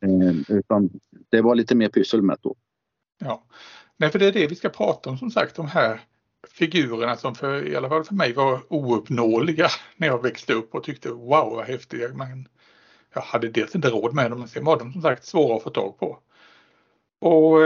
[0.01, 0.45] Mm.
[0.47, 0.89] Utan
[1.29, 2.55] det var lite mer pyssel med då.
[3.19, 3.43] Ja,
[4.01, 6.01] Nej, för det är det vi ska prata om som sagt, de här
[6.47, 10.83] figurerna som för, i alla fall för mig var ouppnåeliga när jag växte upp och
[10.83, 12.09] tyckte wow vad häftiga.
[12.13, 12.47] Men
[13.13, 15.63] jag hade dels inte råd med dem men sen var de som sagt svåra att
[15.63, 16.19] få tag på.
[17.19, 17.57] Och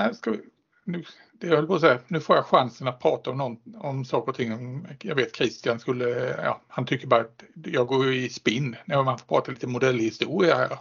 [0.00, 0.40] eh, ska vi,
[0.84, 3.58] nu, det jag höll på att säga, nu får jag chansen att prata om, någon,
[3.78, 4.86] om saker och ting.
[5.02, 9.18] Jag vet Christian skulle, ja, han tycker bara att jag går i spinn när man
[9.18, 10.78] får prata lite modellhistoria här.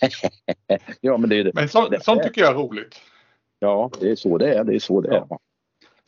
[1.00, 1.54] ja men det är det.
[1.54, 3.00] Men så, sånt tycker jag är roligt.
[3.58, 4.64] Ja, det är så det är.
[4.64, 5.26] Det är så det är.
[5.28, 5.38] Ja.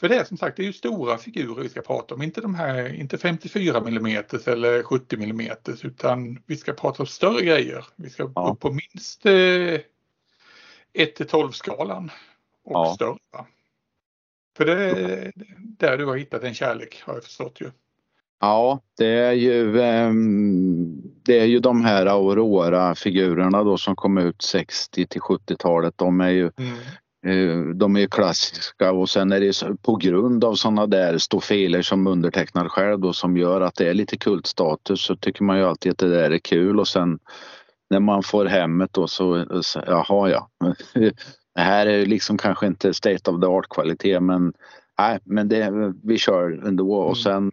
[0.01, 2.41] För det är som sagt, det är ju stora figurer vi ska prata om, inte
[2.41, 4.07] de här, inte 54 mm
[4.47, 7.85] eller 70 mm utan vi ska prata om större grejer.
[7.97, 8.51] Vi ska ja.
[8.53, 9.81] upp på minst eh,
[10.93, 12.11] 1 till 12 skalan
[12.65, 12.95] och ja.
[12.95, 13.19] större.
[14.57, 17.71] För det är där du har hittat en kärlek har jag förstått ju.
[18.41, 24.43] Ja, det är ju, ehm, det är ju de här Aurora-figurerna då som kom ut
[24.43, 25.95] 60 till 70-talet.
[25.97, 26.77] De är ju mm.
[27.27, 32.07] Eh, de är klassiska och sen är det på grund av sådana där stofiler som
[32.07, 35.93] undertecknar själv då som gör att det är lite kultstatus så tycker man ju alltid
[35.93, 37.19] att det där är kul och sen
[37.91, 39.47] när man får hemmet då så,
[39.87, 40.51] jaha ja.
[41.55, 44.53] Det här är liksom kanske inte state of the art kvalitet men
[44.99, 47.15] nej, men det, vi kör ändå och mm.
[47.15, 47.53] sen,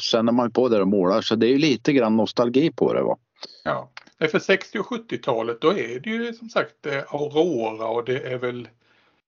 [0.00, 2.92] sen är man på där och målar så det är ju lite grann nostalgi på
[2.92, 3.02] det.
[3.02, 3.16] Va?
[3.64, 3.90] Ja,
[4.30, 8.38] för 60 och 70-talet då är det ju som sagt eh, Aurora och det är
[8.38, 8.68] väl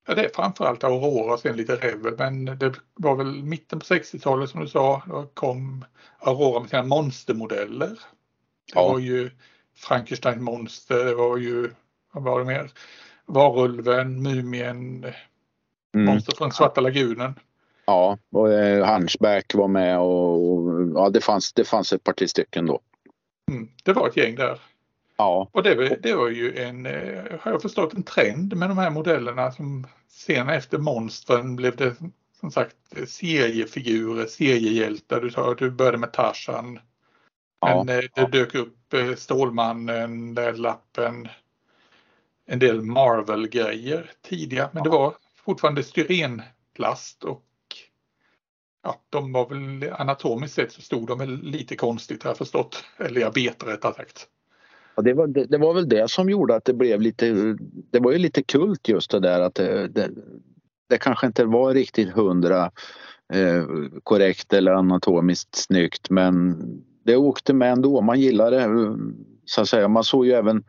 [0.09, 3.85] Ja, det är framförallt Aurora och sen lite Revel men det var väl mitten på
[3.85, 5.85] 60-talet som du sa, då kom
[6.19, 7.89] Aurora med sina monstermodeller.
[7.89, 8.89] Det ja.
[8.89, 9.31] var ju
[9.77, 11.71] Frankenstein monster, det var ju,
[12.13, 12.71] vad var det mer?
[13.27, 15.05] Varulven, Mumien,
[15.95, 16.07] mm.
[16.07, 17.35] Monster från Svarta lagunen.
[17.87, 22.13] Ja, och eh, Hunchback var med och, och ja, det, fanns, det fanns ett par
[22.13, 22.81] till stycken då.
[23.51, 24.61] Mm, det var ett gäng där.
[25.17, 25.49] Ja.
[25.53, 28.91] Och det, det var ju en, eh, har jag förstått, en trend med de här
[28.91, 31.97] modellerna som sen efter monstren blev det
[32.41, 35.21] som sagt seriefigurer, seriehjältar.
[35.21, 36.79] Du, du började med Tarzan.
[37.61, 37.85] Ja.
[37.85, 38.29] Men eh, det ja.
[38.29, 41.29] dök upp Stålmannen, lappen,
[42.47, 44.69] en del Marvel-grejer tidigare.
[44.73, 47.43] Men det var fortfarande styrenplast och
[48.83, 52.85] ja, de var väl anatomiskt sett så stod de väl lite konstigt har jag förstått.
[52.97, 54.29] Eller jag bet rättare sagt.
[54.95, 57.57] Ja, det, var, det, det, var väl det som gjorde att det blev lite,
[57.91, 60.11] det var ju lite kult just det där att det, det,
[60.89, 62.71] det kanske inte var riktigt hundra
[63.33, 63.65] eh,
[64.03, 66.57] korrekt eller anatomiskt snyggt men
[67.07, 68.01] det åkte med ändå.
[68.01, 68.99] Man gillade det
[69.45, 69.89] så att säga.
[69.89, 70.63] Man såg ju även eh,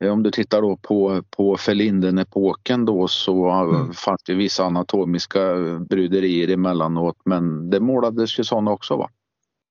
[0.00, 3.92] om du tittar då på, på Ferlinden-epoken då så mm.
[3.92, 5.54] fanns det vissa anatomiska
[5.88, 9.10] bryderier emellanåt men det målades ju sådana också va?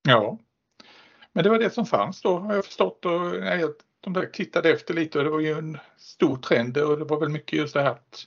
[0.08, 0.38] Ja,
[1.32, 4.70] men det var det som fanns då har jag förstått och jag, de där tittade
[4.70, 7.74] efter lite och det var ju en stor trend och det var väl mycket just
[7.74, 8.26] det här att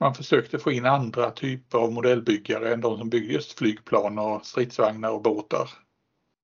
[0.00, 4.46] man försökte få in andra typer av modellbyggare än de som byggde just flygplan och
[4.46, 5.70] stridsvagnar och båtar.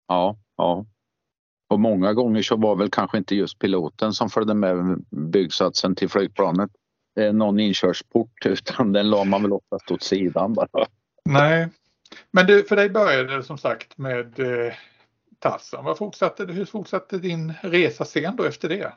[0.09, 0.87] Ja, ja.
[1.69, 6.09] Och många gånger så var väl kanske inte just piloten som följde med byggsatsen till
[6.09, 6.71] flygplanet
[7.33, 10.87] någon inkörsport utan den la man väl oftast åt sidan bara.
[11.25, 11.69] Nej,
[12.31, 14.73] men det, för dig började det som sagt med eh,
[15.39, 15.85] Tassan.
[15.85, 18.93] Vad fortsatte, hur fortsatte din resa sen då efter det?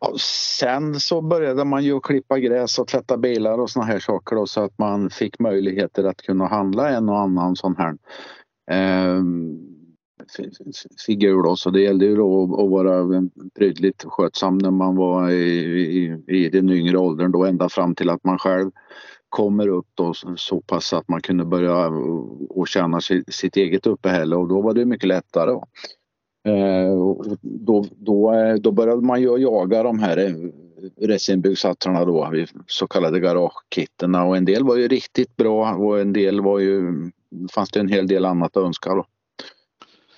[0.00, 4.36] Ja, sen så började man ju klippa gräs och tvätta bilar och såna här saker
[4.36, 7.96] då, så att man fick möjligheter att kunna handla en och annan sån här
[8.70, 9.22] eh,
[11.06, 11.56] figur då.
[11.56, 16.48] Så det gällde ju då att vara prydligt skötsam när man var i, i, i
[16.48, 18.70] den yngre åldern då ända fram till att man själv
[19.28, 21.88] kommer upp då så pass att man kunde börja
[22.48, 25.50] och tjäna sitt eget uppehälle och då var det mycket lättare.
[26.46, 26.94] Eh,
[27.42, 30.34] då, då, då började man ju jaga de här eh,
[31.06, 32.32] resinbyggsatserna då,
[32.66, 36.92] så kallade garagekitterna och en del var ju riktigt bra och en del var ju,
[37.54, 39.06] fanns det en hel del annat att önska då.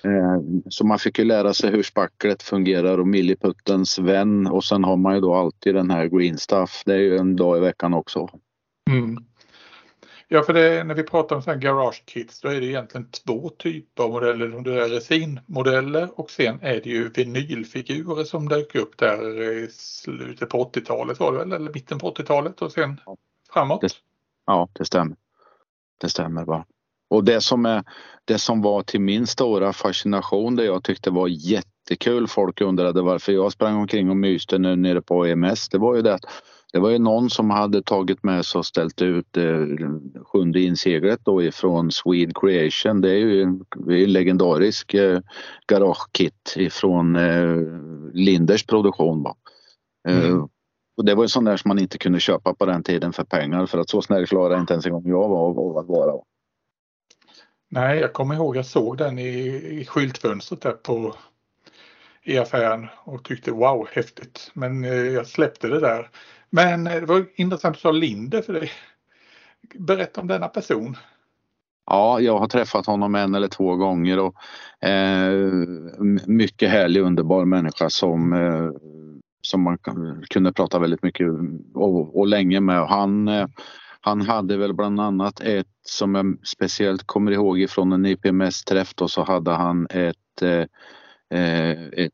[0.01, 4.83] Eh, så man fick ju lära sig hur spacklet fungerar och milliputtens vän och sen
[4.83, 6.83] har man ju då alltid den här green stuff.
[6.85, 8.29] Det är ju en dag i veckan också.
[8.89, 9.17] Mm.
[10.29, 13.49] Ja, för det, när vi pratar om sådana garage kits då är det egentligen två
[13.49, 14.61] typer av modeller.
[14.61, 20.49] Det är resinmodeller och sen är det ju vinylfigurer som dök upp där i slutet
[20.49, 22.99] på 80-talet var det väl, eller mitten på 80-talet och sen
[23.53, 23.81] framåt.
[23.81, 23.89] Det,
[24.45, 25.15] ja, det stämmer.
[25.97, 26.65] Det stämmer bara.
[27.09, 27.83] Och det som, är,
[28.25, 33.31] det som var till min stora fascination, det jag tyckte var jättekul, folk undrade varför
[33.31, 36.25] jag sprang omkring och myste nu nere på EMS, det var ju det att
[36.73, 39.65] det var ju någon som hade tagit med sig och ställt ut eh,
[40.25, 43.01] sjunde inseglet då ifrån Swede Creation.
[43.01, 45.19] Det är ju en, en legendarisk eh,
[45.67, 47.55] garagekit ifrån eh,
[48.13, 49.23] Linders produktion.
[49.23, 49.35] Va?
[50.07, 50.47] Eh, mm.
[50.97, 53.23] och det var ju sån där som man inte kunde köpa på den tiden för
[53.23, 56.21] pengar för att så snäll klarade inte ens en gång jag var av att vara.
[57.69, 59.29] Nej, jag kommer ihåg jag såg den i,
[59.81, 61.15] i skyltfönstret där på
[62.23, 64.51] i affären och tyckte wow häftigt.
[64.53, 66.09] Men eh, jag släppte det där.
[66.49, 68.71] Men eh, det var intressant att du sa Linde för dig.
[69.75, 70.97] Berätta om denna person.
[71.85, 74.35] Ja, jag har träffat honom en eller två gånger och
[74.87, 75.31] eh,
[76.25, 78.69] mycket härlig underbar människa som, eh,
[79.41, 79.77] som man
[80.29, 81.27] kunde prata väldigt mycket
[81.73, 82.87] och, och länge med.
[82.87, 83.47] Han, eh,
[84.07, 89.07] han hade väl bland annat ett som jag speciellt kommer ihåg ifrån en IPMS-träff då
[89.07, 90.65] så hade han ett, eh,
[91.39, 92.13] eh, ett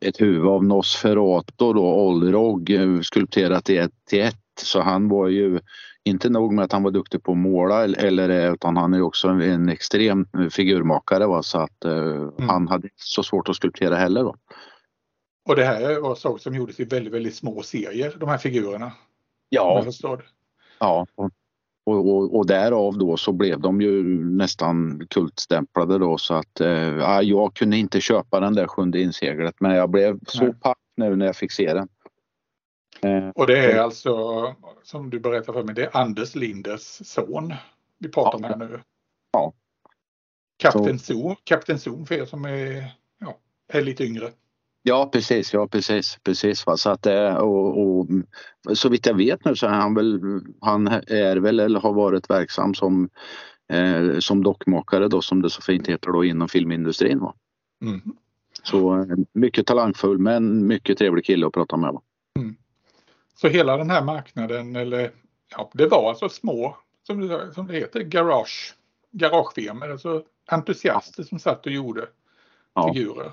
[0.00, 4.36] ett huvud av Nosferatu då, Olrog, eh, skulpterat i ett till ett.
[4.62, 5.60] Så han var ju
[6.04, 9.28] inte nog med att han var duktig på att måla eller, utan han är också
[9.28, 11.42] en, en extrem figurmakare va?
[11.42, 12.48] så att uh, mm.
[12.48, 14.22] han hade inte så svårt att skulptera heller.
[14.22, 14.36] Då.
[15.48, 18.92] Och det här var saker som gjordes i väldigt, väldigt små serier, de här figurerna?
[19.48, 19.84] Ja.
[20.84, 21.30] Ja, och,
[21.86, 27.54] och, och, därav då så blev de ju nästan kultstämplade då så att eh, jag
[27.54, 31.36] kunde inte köpa den där sjunde inseglet men jag blev så paff nu när jag
[31.36, 31.88] fick se den.
[33.00, 34.14] Eh, och det är alltså
[34.82, 37.54] som du berättade för mig, det är Anders Lindes son
[37.98, 38.54] vi pratar ja.
[38.54, 38.80] om här nu.
[39.32, 39.52] Ja.
[40.56, 44.32] Kapten Zoom, Kapten Zoom för er som är, ja, är lite yngre.
[44.86, 46.66] Ja precis, ja precis, precis.
[46.66, 46.76] Va?
[46.76, 48.06] Så att det, och, och,
[48.74, 50.20] så vitt jag vet nu så är han väl,
[50.60, 53.08] han är väl eller har varit verksam som,
[53.68, 57.20] eh, som dockmakare då som det så fint heter då inom filmindustrin.
[57.20, 57.34] Va?
[57.82, 58.00] Mm.
[58.62, 61.92] Så eh, mycket talangfull men mycket trevlig kille att prata med.
[61.92, 62.02] Va?
[62.38, 62.56] Mm.
[63.34, 65.10] Så hela den här marknaden, eller
[65.56, 68.74] ja, det var alltså små, som det, som det heter, garage,
[69.10, 72.06] garagefirmor, alltså entusiaster som satt och gjorde
[72.74, 72.92] ja.
[72.92, 73.32] figurer.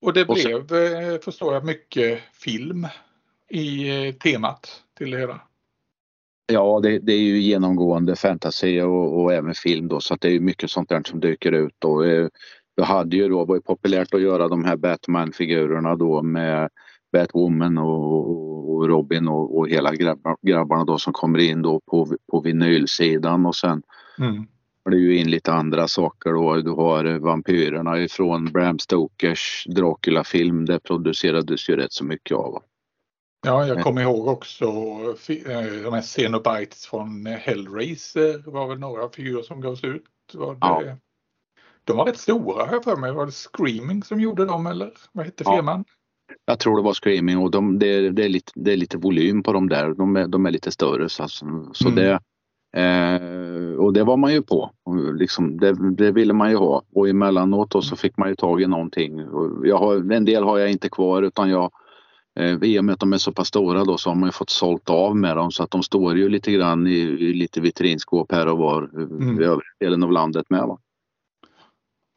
[0.00, 2.86] Och det och blev, eh, förstår jag, mycket film
[3.50, 5.40] i eh, temat till det hela.
[6.52, 10.28] Ja, det, det är ju genomgående fantasy och, och, även film då så att det
[10.28, 11.84] är mycket sånt där som dyker ut.
[11.84, 12.28] Och, eh,
[12.76, 16.68] det hade ju då varit populärt att göra de här Batman-figurerna då med
[17.12, 22.16] Batwoman och, och Robin och, och hela grabbar, grabbarna då som kommer in då på,
[22.30, 23.82] på vinylsidan och sen
[24.18, 24.46] mm
[24.90, 26.56] det ju in lite andra saker då.
[26.56, 30.64] Du har vampyrerna ifrån Bram Stokers Dracula-film.
[30.64, 32.62] Det producerades ju rätt så mycket av.
[33.46, 39.42] Ja, jag kommer ihåg också eh, de här Xenobites från Hellraiser var väl några figurer
[39.42, 40.04] som gavs ut.
[40.34, 40.96] Var det, ja.
[41.84, 43.12] De var rätt stora här för mig.
[43.12, 45.84] Var det Screaming som gjorde dem eller vad hette firman?
[45.88, 46.34] Ja.
[46.44, 49.42] Jag tror det var Screaming och de, det, det, är lite, det är lite volym
[49.42, 49.94] på dem där.
[49.94, 51.94] De är, de är lite större så, så mm.
[51.94, 52.20] det
[52.76, 54.70] Eh, och det var man ju på.
[55.18, 58.62] Liksom, det, det, ville man ju ha och emellanåt då så fick man ju tag
[58.62, 59.18] i någonting.
[59.64, 61.70] Jag har, en del har jag inte kvar utan jag
[62.40, 64.32] eh, i och med att de är så pass stora då så har man ju
[64.32, 67.60] fått sålt av med dem så att de står ju lite grann i, i lite
[67.60, 69.40] vitrinskåp här och var mm.
[69.40, 70.62] i övriga delen av landet med.
[70.62, 70.78] Va?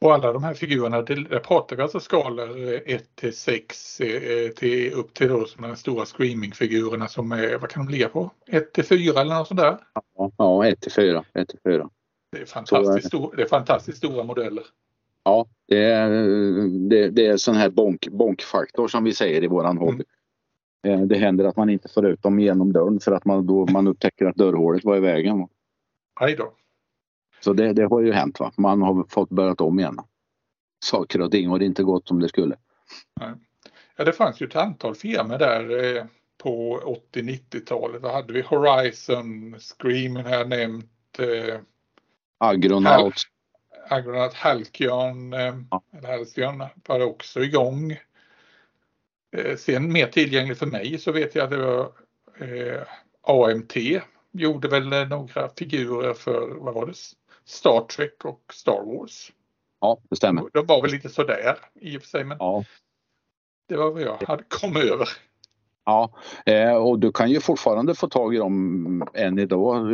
[0.01, 4.93] Och alla de här figurerna, det pratar vi alltså skalor 1 till 6 eh, till
[4.93, 8.31] upp till då de stora screamingfigurerna som är, vad kan de ligga på?
[8.47, 9.77] 1 till 4 eller något sånt där?
[10.37, 11.23] Ja, 1 till 4.
[11.33, 11.89] 1 till 4.
[12.31, 14.63] Det är fantastiskt, stor, det är fantastiskt stora modeller.
[15.23, 16.09] Ja, det är,
[16.89, 19.83] det, det är sån här bonk, bonkfaktor som vi säger i våran mm.
[19.83, 20.03] hobby.
[20.87, 23.65] Eh, det händer att man inte får ut dem genom dörren för att man, då,
[23.65, 25.47] man upptäcker att dörrhålet var i vägen.
[26.19, 26.53] Aj då.
[27.39, 28.39] Så det, det har ju hänt.
[28.39, 28.51] Va?
[28.57, 29.97] Man har fått börjat om igen.
[30.85, 32.55] Saker och ting har inte gått som det skulle.
[33.19, 33.33] Nej.
[33.95, 36.03] Ja, det fanns ju ett antal firmor där eh,
[36.37, 36.79] på
[37.13, 38.01] 80-90-talet.
[38.01, 38.41] Vad hade vi?
[38.41, 41.19] Horizon, Screaming har jag nämnt.
[41.19, 41.59] Eh,
[42.37, 43.13] Agronaut.
[43.89, 45.83] Hal Agronaut Halcyon, eh, ja.
[45.97, 47.91] eller Halcyon var också igång.
[49.37, 51.91] Eh, sen mer tillgängligt för mig så vet jag att det var
[52.39, 52.81] eh,
[53.21, 53.75] AMT
[54.31, 56.93] gjorde väl några figurer för, vad var det,
[57.49, 59.31] Star Trek och Star Wars.
[59.81, 60.43] Ja, det stämmer.
[60.53, 62.63] De var väl lite sådär i och för sig men Ja.
[63.67, 65.09] det var vad jag hade kommit över.
[65.85, 66.13] Ja,
[66.45, 69.87] eh, och du kan ju fortfarande få tag i dem än idag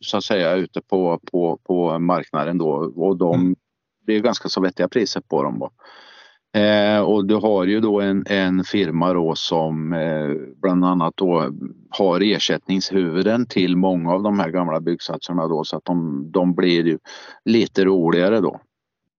[0.00, 3.56] så att säga ute på, på, på marknaden då och de, Mm.
[4.06, 5.58] det är ganska så vettiga priser på dem.
[5.58, 5.70] Då.
[6.54, 11.50] Eh, och du har ju då en, en firma då som eh, bland annat då
[11.90, 16.86] har ersättningshuvuden till många av de här gamla byggsatserna då så att de, de blir
[16.86, 16.98] ju
[17.44, 18.60] lite roligare då.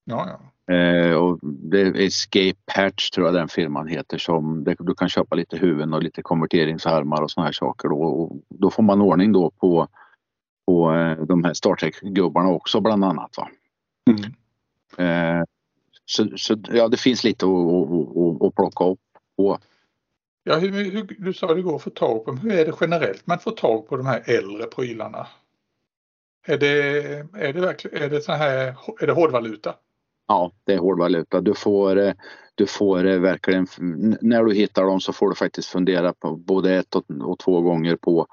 [0.06, 0.39] Ja, ja.
[0.74, 5.10] Eh, och det är Escape Patch tror jag den firman heter som det, du kan
[5.10, 8.02] köpa lite huvuden och lite konverteringsarmar och såna här saker då.
[8.02, 9.88] Och då får man ordning då på,
[10.65, 13.38] på eh, de här Star Trek-gubbarna också bland annat.
[13.38, 13.48] Va?
[14.10, 14.34] Mm.
[16.06, 19.00] Så, så ja, det finns lite att, plocka upp
[19.38, 19.60] på.
[20.44, 22.39] Ja, hur, hur, du sa det går att få tag på dem.
[22.39, 25.28] Hur är det generellt man får tag på de här äldre prylarna?
[26.48, 26.98] Är det,
[27.34, 29.76] är det verkligen, är det så här, är det hårdvaluta?
[30.28, 31.42] Ja, det är hårdvaluta.
[31.42, 32.13] Du får,
[32.56, 33.68] du får verkligen,
[34.22, 37.62] när du hittar dem så får du faktiskt fundera på både ett och, och två
[37.62, 38.28] gånger på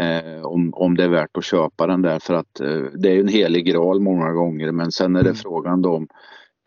[0.00, 3.20] eh, om, om det är värt att köpa den där för att eh, det är
[3.20, 5.36] en helig graal många gånger men sen är det Mm.
[5.36, 6.08] frågan om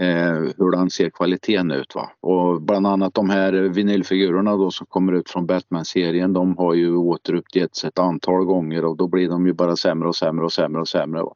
[0.01, 1.95] eh, hur den ser kvaliteten ut.
[1.95, 2.11] Va?
[2.19, 6.95] Och bland annat de här vinylfigurerna då som kommer ut från Batman-serien de har ju
[6.95, 10.81] återuppgetts ett antal gånger och då blir de ju bara sämre och sämre och sämre
[10.81, 11.23] och sämre.
[11.23, 11.35] Va?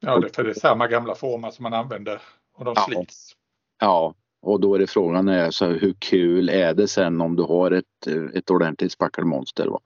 [0.00, 2.20] Ja, det, för det är samma gamla formar som man använder
[2.56, 2.82] och de Ja.
[2.82, 3.32] slits.
[3.80, 7.42] Ja, och då är det frågan är så hur kul är det sen om du
[7.42, 9.66] har ett, ett ordentligt spackelmonster?
[9.66, 9.80] Va?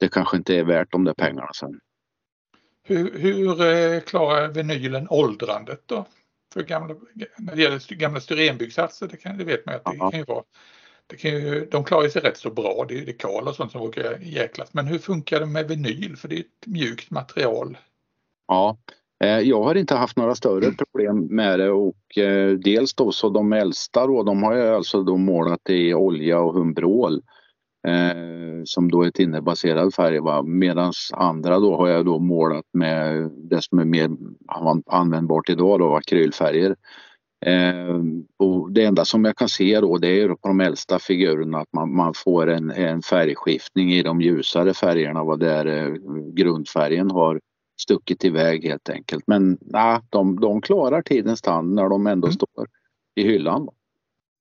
[0.00, 1.80] Det kanske inte är värt de där pengarna sen.
[2.84, 6.06] Hur, hur eh, klarar vinylen åldrandet då?
[6.52, 6.94] För gamla,
[7.36, 10.44] när det gäller gamla styrenbyggsatser, det, kan, det vet man att det kan ju vara.
[11.06, 13.80] Det kan ju, de klarar sig rätt så bra, det är dekal och sånt som
[13.80, 14.74] brukar jäklas.
[14.74, 16.16] Men hur funkar det med vinyl?
[16.16, 17.78] För det är ett mjukt material.
[18.48, 18.78] Ja,
[19.24, 23.28] eh, jag har inte haft några större problem med det och eh, dels då så
[23.28, 27.22] de äldsta då, de har jag alltså då målat i olja och humbrol.
[27.88, 33.62] Eh, som då är tinnerbaserad färg medan andra då har jag då målat med det
[33.62, 34.10] som är mer
[34.48, 36.76] an- användbart idag då, akrylfärger.
[37.46, 38.00] Eh,
[38.36, 41.72] och det enda som jag kan se då det är på de äldsta figurerna att
[41.72, 45.94] man, man får en, en färgskiftning i de ljusare färgerna vad där eh,
[46.32, 47.40] grundfärgen har
[47.80, 49.24] stuckit iväg helt enkelt.
[49.26, 52.32] Men nej, de, de klarar tidens tand när de ändå Mm.
[52.34, 52.66] står
[53.14, 53.68] i hyllan.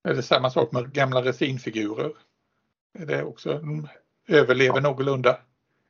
[0.09, 2.11] Är det samma sak med gamla resinfigurer?
[2.99, 3.87] Är det också, de
[4.27, 5.37] överlever någorlunda?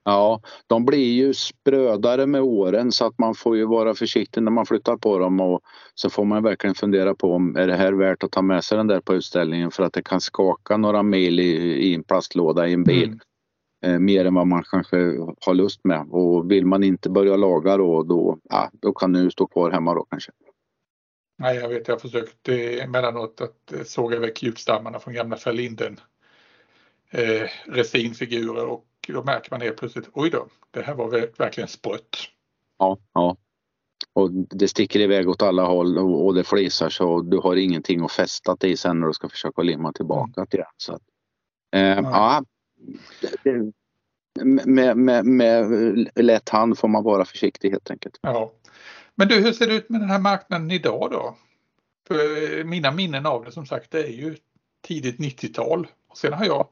[0.03, 4.51] Ja, de blir ju sprödare med åren så att man får ju vara försiktig när
[4.51, 5.61] man flyttar på dem och
[5.95, 8.77] så får man verkligen fundera på om är det här värt att ta med sig
[8.77, 11.51] den där på utställningen för att det kan skaka några mil i,
[11.89, 13.07] i en plastlåda i en bil.
[13.07, 13.19] Mm.
[13.85, 14.97] Eh, mer än vad man kanske
[15.45, 19.31] har lust med och vill man inte börja laga då, då, ja, då kan du
[19.31, 20.31] stå kvar hemma då kanske.
[21.37, 25.37] Nej, jag vet, jag har försökt eh, emellanåt att eh, såga väck djupstammarna från gamla
[25.37, 25.99] Ferlinden
[27.11, 31.67] eh, resinfigurer och då märker man helt plötsligt, oj då, det här var ver- verkligen
[31.67, 32.17] sprött.
[32.77, 33.37] Ja, ja.
[34.13, 38.03] Och det sticker iväg åt alla håll och, och det flisar så du har ingenting
[38.03, 40.67] att fästa i sen när du ska försöka limma tillbaka till det.
[40.77, 41.01] Så att,
[41.71, 42.43] eh, ja,
[43.43, 43.71] det,
[44.65, 45.67] med, med, med
[46.15, 48.19] lätt hand får man vara försiktig helt enkelt.
[48.21, 48.51] Ja.
[49.15, 51.35] Men du, hur ser det ut med den här marknaden idag då?
[52.07, 54.35] För mina minnen av det som sagt, det är ju
[54.81, 55.87] tidigt 90-tal.
[56.07, 56.67] Och sen har jag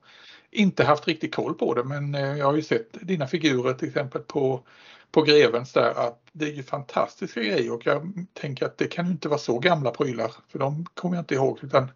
[0.52, 3.88] inte haft riktigt koll på det, men eh, jag har ju sett dina figurer till
[3.88, 4.64] exempel på,
[5.12, 9.08] på Grevens där att det är ju fantastiska grejer och jag tänker att det kan
[9.08, 11.92] inte vara så gamla prylar, för de kommer jag inte ihåg, utan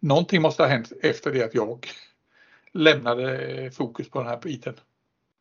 [0.00, 1.86] någonting måste ha hänt efter det att jag
[2.72, 4.74] lämnade fokus på den här biten.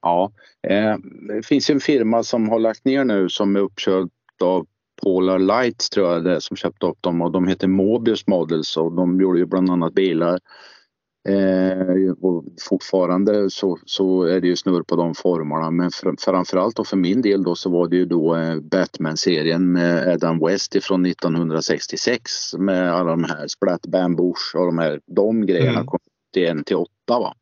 [0.02, 0.32] Ja,
[0.68, 4.68] eh, det finns en firma som har lagt ner nu som är uppköpt av
[5.02, 8.78] Polar Lights tror jag det är, som köpte upp dem och de heter Mobius Models
[8.78, 10.40] och de gjorde ju bland annat bilar.
[11.30, 16.76] Eh, och fortfarande så, så är det ju snurr på de formerna men fr framförallt
[16.76, 20.76] då för min del då så var det ju då eh, Batman-serien med Adam West
[20.76, 25.86] ifrån 1966 med alla de här Splat Bambush och de här de grejerna Mm.
[25.86, 26.00] kom
[26.34, 27.34] till en till åtta va.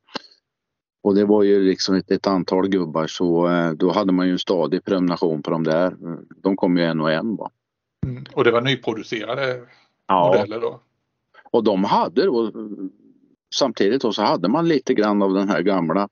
[1.03, 4.31] Och det var ju liksom ett, ett antal gubbar så eh, då hade man ju
[4.31, 5.95] en stadig prenumeration på de där.
[6.43, 7.49] De kom ju en och en va.
[8.05, 8.23] Mm.
[8.33, 9.61] Och det var nyproducerade
[10.07, 10.79] Ja, modeller då?
[11.51, 12.51] och de hade då
[13.53, 16.09] samtidigt då så hade man lite grann av den här gamla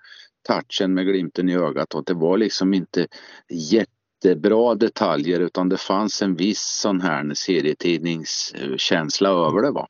[0.48, 3.08] touchen med glimten i ögat och det var liksom inte
[3.50, 9.88] jättebra detaljer utan det fanns en viss sån här serietidningskänsla över det va.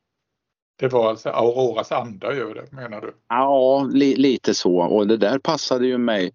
[0.80, 3.14] Det var alltså Auroras anda över det menar du?
[3.30, 6.32] Ja, li, lite så och det där passade ju mig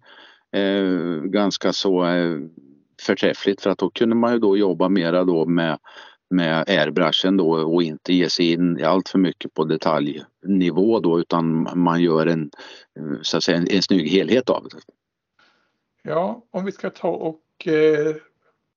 [0.51, 2.37] eh, ganska så eh,
[3.01, 5.79] förträffligt för att då kunde man ju då jobba mera då med
[6.29, 11.69] med airbrushen då och inte ge sig in allt för mycket på detaljnivå då utan
[11.79, 12.51] man gör en,
[13.21, 14.77] så att säga, en, en snygg helhet av det.
[16.03, 18.15] Ja, om vi ska ta och eh,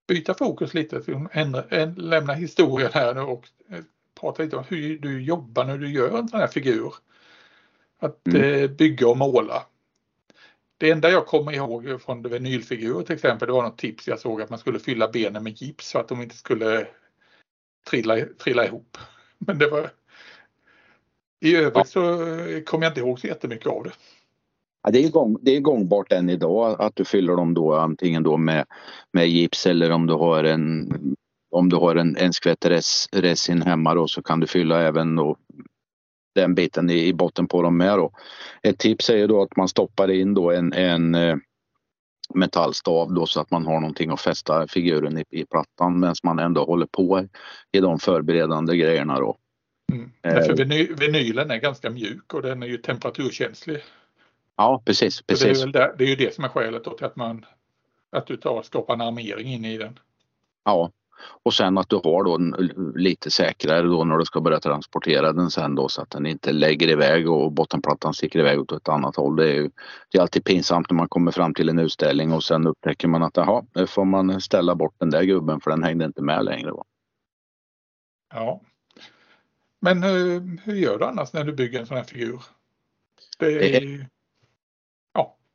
[0.09, 1.65] byta fokus lite, ändra,
[1.97, 3.79] lämna historien här nu och eh,
[4.21, 6.95] prata lite om hur du jobbar när du gör en sån här figur.
[8.01, 8.43] Att mm.
[8.43, 9.63] eh, bygga och måla.
[10.79, 14.43] Det enda jag kommer ihåg från vinylfigurer till exempel, det var något tips jag såg
[14.43, 16.87] att man skulle fylla benen med gips så att de inte skulle
[17.91, 18.99] trilla, trilla ihop.
[19.39, 19.91] Men det var
[21.41, 21.85] i övrigt ja.
[21.85, 22.01] så
[22.67, 23.93] kommer jag inte ihåg så jättemycket av det.
[24.83, 28.23] Ja, det, är gång, det är gångbart än idag att du fyller dem då antingen
[28.23, 28.65] då med,
[29.13, 30.89] med gips eller om du har en
[31.51, 35.17] om du har en, en skvätt res, resin hemma då så kan du fylla även
[35.17, 35.37] då
[36.35, 38.11] den biten i, i botten på dem med då.
[38.63, 41.37] Ett tips är ju då att man stoppar in då en, en eh,
[42.35, 46.39] metallstav då så att man har någonting att fästa figuren i, i plattan medan man
[46.39, 47.27] ändå håller på
[47.73, 49.37] i de förberedande grejerna då.
[49.93, 50.13] Mm.
[50.21, 53.83] Därför viny, vinylen är ganska mjuk och den är ju temperaturkänslig.
[54.57, 55.23] Ja precis.
[55.23, 55.63] precis.
[55.63, 57.47] Det, är där, det är ju det som är skälet till att man
[58.11, 59.99] att du tar och skapar en armering inne i den.
[60.65, 60.91] Ja,
[61.43, 62.39] och sen att du har då
[62.95, 66.53] lite säkrare då när du ska börja transportera den sen då så att den inte
[66.53, 69.37] lägger iväg och bottenplattan sticker iväg åt ett annat håll.
[69.37, 69.71] Det är, ju,
[70.13, 73.23] det är alltid pinsamt när man kommer fram till en utställning och sen upptäcker man
[73.23, 76.45] att jaha, nu får man ställa bort den där gubben för den hängde inte med
[76.45, 76.71] längre.
[76.71, 76.85] Då.
[78.35, 78.61] Ja.
[79.81, 82.43] Men hur, hur gör du annars när du bygger en sån här figur?
[83.39, 84.07] Det är...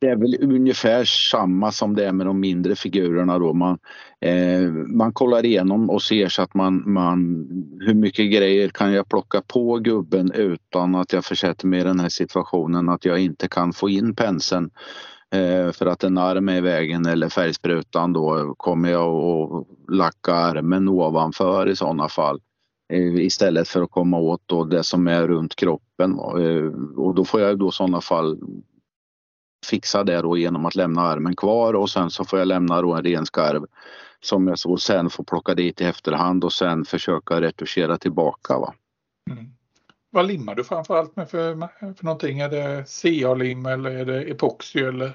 [0.03, 3.53] Det är väl ungefär samma som det är med de mindre figurerna då.
[3.53, 3.77] Man,
[4.21, 7.47] eh, man kollar igenom och ser så att man, man,
[7.79, 11.99] hur mycket grejer kan jag plocka på gubben utan att jag försätter mig i den
[11.99, 14.69] här situationen att jag inte kan få in penseln
[15.31, 20.33] eh, för att en arm är i vägen eller färgsprutan då kommer jag att lacka
[20.33, 22.39] armen ovanför i sådana fall
[22.93, 26.11] eh, istället för att komma åt då det som är runt kroppen.
[26.19, 28.39] Eh, och då får jag då i sådana fall
[29.65, 32.93] fixa det då genom att lämna armen kvar och sen så får jag lämna då
[32.93, 33.65] en ren skarv
[34.19, 38.59] som jag så sen får plocka dit i efterhand och sen försöka retuschera tillbaka.
[38.59, 38.73] Va?
[39.31, 39.45] Mm.
[40.09, 41.55] Vad limmar du framförallt med för,
[41.93, 42.39] för någonting?
[42.39, 45.11] Är det CA-lim eller är det epoxy eller?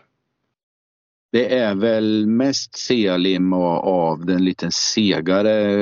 [1.33, 5.75] Det är väl mest CA-lim av den lite segare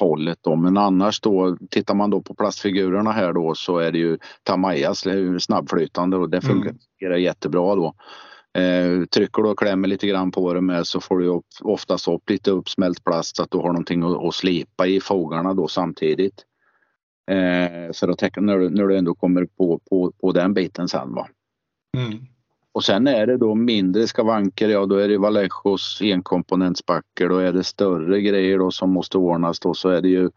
[0.00, 0.56] hållet då.
[0.56, 5.04] Men annars då tittar man då på plastfigurerna här då så är det ju Tamayas
[5.40, 7.22] snabbflytande och det fungerar mm.
[7.22, 7.94] jättebra då.
[8.56, 12.08] Eh, trycker du och klämmer lite grann på det med så får du upp, oftast
[12.08, 15.68] upp lite uppsmält plast så att du har någonting att, att slipa i fogarna då
[15.68, 16.44] samtidigt.
[17.30, 20.88] Eh, för att täcka när du, när du ändå kommer på, på, på den biten
[20.88, 21.14] sen.
[21.14, 21.28] Va?
[21.96, 22.26] Mm.
[22.76, 27.52] Och sen är det då mindre skavanker, ja då är det Valechos enkomponentsbackar, då är
[27.52, 30.30] det större grejer då som måste ordnas då så är det ju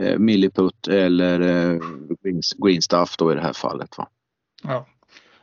[0.00, 1.80] eh, Milliput eller eh,
[2.64, 3.98] Greenstuff då i det här fallet.
[3.98, 4.08] Va?
[4.62, 4.86] Ja.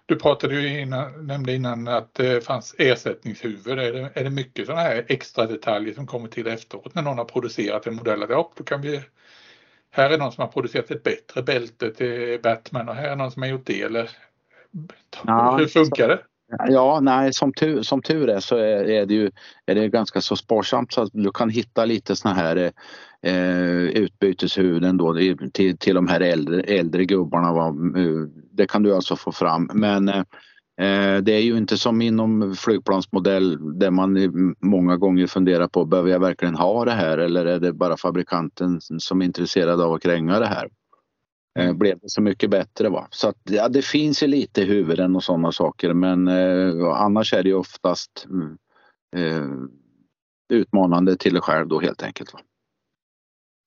[0.05, 3.79] Du pratade ju innan, nämnde innan att det fanns ersättningshuvud.
[3.79, 7.17] Är det, är det mycket sådana här extra detaljer som kommer till efteråt när någon
[7.17, 8.25] har producerat en modell?
[8.29, 9.01] Ja, då kan vi,
[9.91, 13.31] här är någon som har producerat ett bättre bälte till Batman och här är någon
[13.31, 13.81] som har gjort det.
[13.81, 14.09] Eller,
[15.23, 16.19] ja, hur funkar det?
[16.67, 19.31] Ja, nej, som tur, som tur är så är, är, det ju
[19.65, 22.71] är det ganska så sparsamt så att du kan hitta lite såna här
[23.21, 25.15] eh, utbyteshuvuden då
[25.53, 27.53] till, till de här äldre, äldre gubbarna.
[27.53, 27.67] Va?
[27.67, 29.69] Eh, det kan du alltså få fram.
[29.73, 30.23] Men eh,
[31.21, 34.17] det är ju inte som inom flygplansmodell där man
[34.61, 38.81] många gånger funderar på behöver jag verkligen ha det här eller är det bara fabrikanten
[38.81, 40.67] som är intresserad av att kränga det här?
[41.59, 42.89] Eh, blev det så mycket bättre.
[42.89, 43.07] Va?
[43.11, 47.33] Så att, ja, det finns ju lite i huvuden och sådana saker men eh, annars
[47.33, 48.57] är det ju oftast mm,
[49.15, 49.49] eh,
[50.49, 52.33] utmanande till dig själv då helt enkelt.
[52.33, 52.39] Va?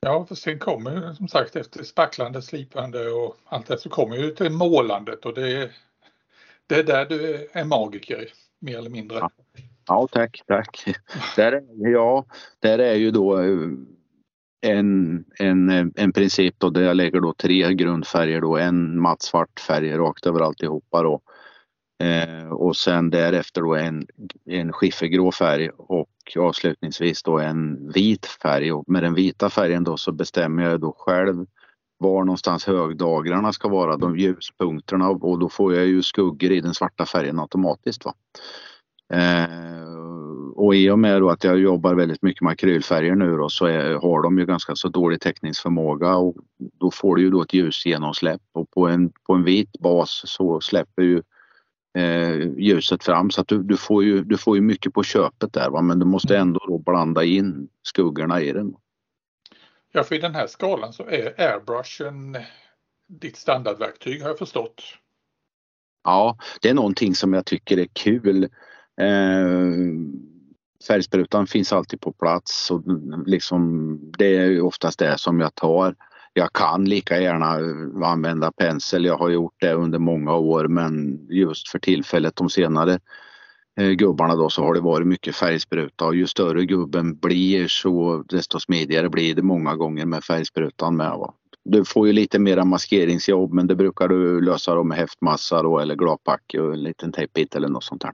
[0.01, 4.31] Ja, för sen kommer som sagt efter spacklande, slipande och allt det så kommer ju
[4.31, 5.71] till målandet och det är,
[6.67, 8.29] det är där du är magiker
[8.59, 9.19] mer eller mindre.
[9.19, 9.31] Ja,
[9.87, 10.85] ja tack, tack.
[11.37, 12.27] där, är, ja,
[12.59, 13.69] där är ju då eh,
[14.61, 19.97] en, en, en princip då där jag lägger då tre grundfärger då, en mattsvart färg
[19.97, 21.21] rakt över alltihopa då.
[22.03, 24.07] Eh, och sen därefter då en,
[24.45, 29.97] en skiffergrå färg och avslutningsvis då en vit färg och med den vita färgen då
[29.97, 31.47] så bestämmer jag då själv
[31.99, 36.75] var någonstans högdagrarna ska vara, de ljuspunkterna och då får jag ju skuggor i den
[36.75, 38.05] svarta färgen automatiskt.
[38.05, 38.15] Va?
[39.13, 39.98] Eh,
[40.59, 43.95] och i och med att jag jobbar väldigt mycket med akrylfärger nu då, så är,
[43.95, 48.43] har de ju ganska så dålig täckningsförmåga och då får du ju då ett ljusgenomsläpp
[48.53, 51.23] och på en, på en vit bas så släpper ju
[51.99, 55.53] eh, ljuset fram så att du, du, får ju, du får ju mycket på köpet
[55.53, 55.83] där va?
[55.83, 58.75] men du måste ändå då blanda in skuggorna i den.
[59.93, 62.37] Ja, för i den här skalan så är airbrushen
[63.09, 64.83] ditt standardverktyg har jag förstått.
[66.05, 68.45] Ja, det är någonting som jag tycker är kul.
[69.01, 69.49] Eh,
[70.87, 72.83] färgsprutan finns alltid på plats och
[73.27, 75.95] liksom, det är oftast det som jag tar.
[76.33, 77.59] Jag kan lika gärna
[78.07, 79.05] använda pensel.
[79.05, 82.99] Jag har gjort det under många år men just för tillfället de senare
[83.81, 88.25] eh, gubbarna då så har det varit mycket färgspruta och ju större gubben blir så
[88.29, 91.11] desto smidigare blir det många gånger med färgsprutan med.
[91.11, 91.35] Va?
[91.65, 95.79] Du får ju lite mera maskeringsjobb men det brukar du lösa då med häftmassa då,
[95.79, 98.13] eller gladpack och en liten tejpbit eller något sånt där.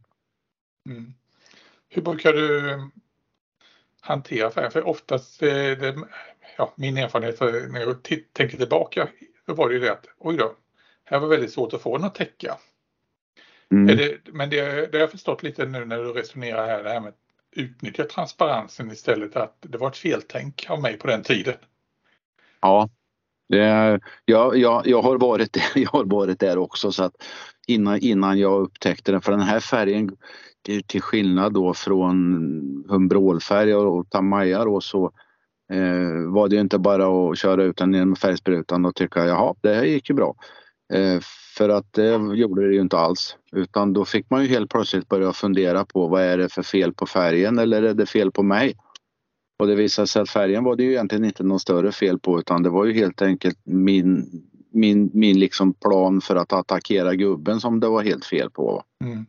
[0.91, 1.15] Mm.
[1.95, 2.79] Hur brukar du
[4.01, 4.71] hantera färgen?
[4.71, 5.97] För oftast, det,
[6.57, 9.09] ja, min erfarenhet när jag tänker tillbaka,
[9.47, 10.55] då var det ju det att oj då,
[11.05, 12.57] här var väldigt svårt att få den att täcka.
[13.71, 13.97] Mm.
[13.97, 17.01] Det, men det, det har jag förstått lite nu när du resonerar här, det här
[17.01, 17.19] med att
[17.53, 21.55] utnyttja transparensen istället, att det var ett feltänk av mig på den tiden.
[22.61, 22.89] Ja,
[23.49, 27.25] det, jag, jag, jag, har varit, jag har varit där också så att
[27.67, 30.17] innan, innan jag upptäckte den, för den här färgen
[30.87, 35.05] till skillnad då från humbrolfärg och Tamaya då så
[35.73, 39.75] eh, var det inte bara att köra ut den genom färgsprutan och tycka jaha det
[39.75, 40.35] här gick ju bra.
[40.93, 41.21] Eh,
[41.57, 45.09] för att det gjorde det ju inte alls utan då fick man ju helt plötsligt
[45.09, 48.43] börja fundera på vad är det för fel på färgen eller är det fel på
[48.43, 48.75] mig?
[49.59, 52.39] Och det visade sig att färgen var det ju egentligen inte något större fel på
[52.39, 54.27] utan det var ju helt enkelt min,
[54.75, 58.83] min, min liksom plan för att attackera gubben som det var helt fel på.
[59.05, 59.27] Mm.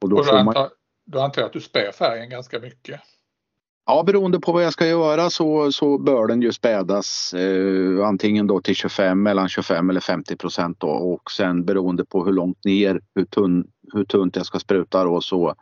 [0.00, 0.68] Och då, och då, får man...
[1.04, 3.00] då antar jag att du spär färgen ganska mycket?
[3.86, 8.46] Ja, beroende på vad jag ska göra så, så bör den ju spädas eh, antingen
[8.46, 12.64] då till 25, mellan 25 eller 50 procent då och sen beroende på hur långt
[12.64, 15.54] ner, hur, tunn, hur tunt jag ska spruta då så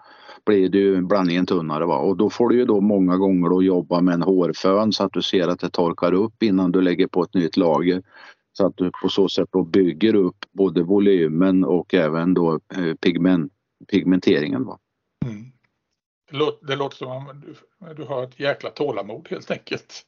[0.47, 1.87] blir det ju blandningen tunnare.
[1.87, 1.97] Va?
[1.97, 5.13] Och då får du ju då många gånger då jobba med en hårfön så att
[5.13, 8.03] du ser att det torkar upp innan du lägger på ett nytt lager.
[8.53, 12.95] Så att du på så sätt då bygger upp både volymen och även då eh,
[12.95, 13.53] pigment,
[13.91, 14.65] pigmenteringen.
[14.65, 14.79] Va?
[15.25, 15.45] Mm.
[16.31, 17.55] Det, låter, det låter som att du,
[17.95, 20.03] du har ett jäkla tålamod helt enkelt.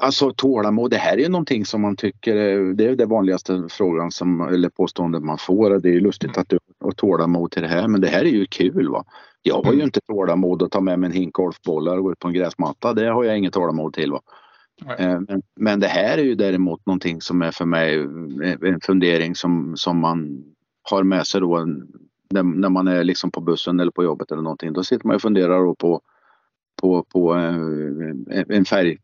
[0.00, 2.34] Alltså tålamod, det här är ju någonting som man tycker,
[2.74, 5.70] det är det vanligaste frågan som, eller påståendet man får.
[5.70, 6.40] Det är ju lustigt mm.
[6.40, 9.04] att du har tålamod till det här men det här är ju kul va.
[9.42, 9.84] Jag har ju mm.
[9.84, 12.92] inte tålamod att ta med mig en hink golfbollar och gå ut på en gräsmatta.
[12.92, 14.12] Det har jag inget tålamod till.
[14.12, 14.20] Va?
[14.98, 17.98] Eh, men, men, det här är ju däremot någonting som är för mig
[18.62, 20.44] en fundering som, som man
[20.82, 21.66] har med sig då
[22.30, 24.72] när, när man är liksom på bussen eller på jobbet eller någonting.
[24.72, 26.00] Då sitter man och funderar på,
[26.80, 28.98] på, på eh, en färg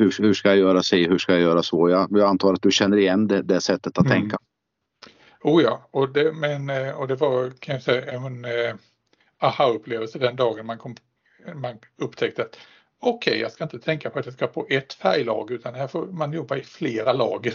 [0.00, 1.88] hur, hur ska jag göra sig, hur ska jag göra så?
[1.88, 4.20] Jag, jag antar att du känner igen det, det sättet att mm.
[4.20, 4.38] tänka.
[5.42, 8.74] Oh ja, och det, men, eh, och det var kan jag säga en eh,
[9.38, 10.96] aha-upplevelse den dagen man, kom,
[11.54, 12.56] man upptäckte att
[13.00, 15.86] okej, okay, jag ska inte tänka på att jag ska på ett färglag utan här
[15.86, 17.54] får man jobba i flera lager.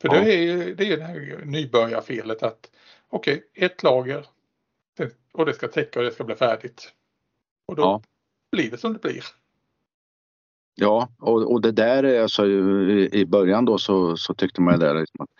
[0.00, 0.20] För ja.
[0.20, 2.70] det är det, är det här nybörjarfelet att
[3.08, 4.26] okej, okay, ett lager
[5.32, 6.92] och det ska täcka och det ska bli färdigt.
[7.66, 8.02] Och då ja.
[8.52, 9.24] blir det som det blir.
[10.74, 14.94] Ja, och, och det där alltså, i, i början då så, så tyckte man det
[14.94, 15.30] liksom att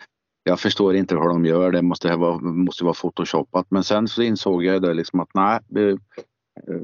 [0.43, 3.65] jag förstår inte hur de gör det, måste vara, måste vara photoshoppat.
[3.69, 5.59] Men sen så insåg jag det liksom att nej,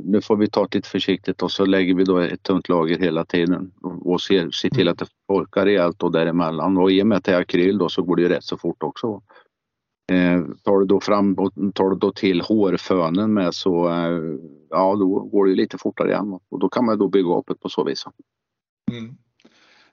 [0.04, 3.00] nu får vi ta det lite försiktigt och så lägger vi då ett tunt lager
[3.00, 6.78] hela tiden och ser, ser till att det torkar rejält och däremellan.
[6.78, 8.84] Och i och med att det är akryl då så går det rätt så fort
[8.84, 9.22] också.
[10.12, 11.36] Eh, tar du då fram
[11.74, 14.38] tar du då till hårfönen med så eh,
[14.70, 17.56] ja, då går det lite fortare igen och då kan man då bygga upp det
[17.56, 18.06] på så vis.
[18.92, 19.18] Mm.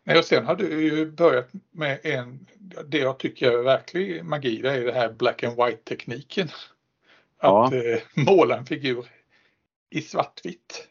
[0.05, 2.47] Nej, och sen har du ju börjat med en,
[2.87, 6.49] det jag tycker är verklig magi, det är det här black and white tekniken.
[7.39, 7.75] Att ja.
[7.75, 9.07] eh, måla en figur
[9.91, 10.89] i svartvitt.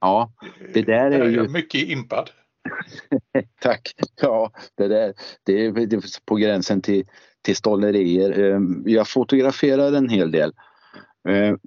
[0.00, 0.32] Ja,
[0.74, 1.48] det där är, är ju...
[1.48, 2.30] mycket impad.
[3.60, 3.94] Tack.
[4.20, 7.06] Ja, det där det är, är på gränsen till,
[7.42, 8.38] till stollerier.
[8.38, 10.52] Ehm, jag fotograferar en hel del.
[11.28, 11.58] Ehm,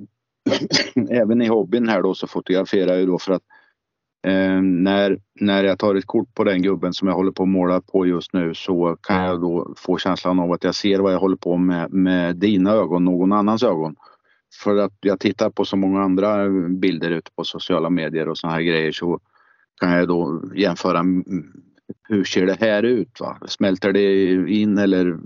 [1.09, 3.43] även i hobbyn här då så fotograferar jag då för att
[4.25, 7.49] Eh, när, när jag tar ett kort på den gubben som jag håller på att
[7.49, 11.13] måla på just nu så kan jag då få känslan av att jag ser vad
[11.13, 13.95] jag håller på med med dina ögon, någon annans ögon.
[14.63, 18.53] För att jag tittar på så många andra bilder ute på sociala medier och såna
[18.53, 19.19] här grejer så
[19.79, 21.03] kan jag då jämföra
[22.09, 23.19] hur ser det här ut?
[23.19, 23.37] Va?
[23.47, 25.19] Smälter det in eller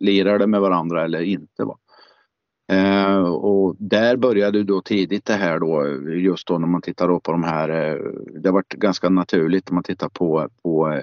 [0.00, 1.64] lirar det med varandra eller inte?
[1.64, 1.78] Va?
[2.72, 7.20] Eh, och där började då tidigt det här då just då när man tittar då
[7.20, 7.68] på de här.
[7.68, 7.98] Eh,
[8.40, 11.02] det har varit ganska naturligt om man tittar på, på eh,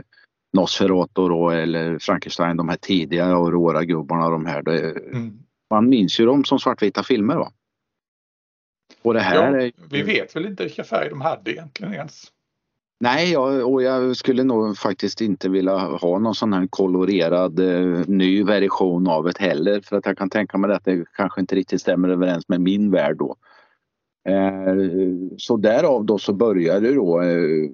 [0.53, 4.61] Nosferatu då eller Frankenstein, de här tidiga Aurora-gubbarna de här.
[4.61, 5.33] Det, mm.
[5.69, 7.51] Man minns ju dem som svartvita filmer va?
[9.07, 9.71] Och det här ja.
[9.89, 12.23] Vi vet väl inte vilka färger de hade egentligen ens?
[12.99, 18.07] Nej, jag, och jag skulle nog faktiskt inte vilja ha någon sån här kolorerad eh,
[18.07, 21.55] ny version av det heller för att jag kan tänka mig att det kanske inte
[21.55, 23.35] riktigt stämmer överens med min värld då.
[24.29, 24.75] Eh,
[25.37, 27.69] så därav då så började då eh,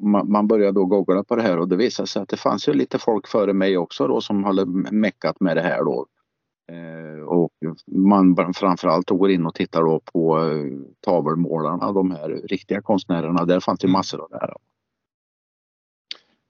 [0.00, 2.68] man, man började då googla på det här och det visade sig att det fanns
[2.68, 6.06] ju lite folk före mig också då som hade meckat med det här då.
[6.72, 7.52] Eh, och
[7.86, 13.44] man framförallt går in och tittar då på eh, tavelmålarna, de här riktiga konstnärerna.
[13.44, 13.92] Där fanns det mm.
[13.92, 14.54] massor av det här.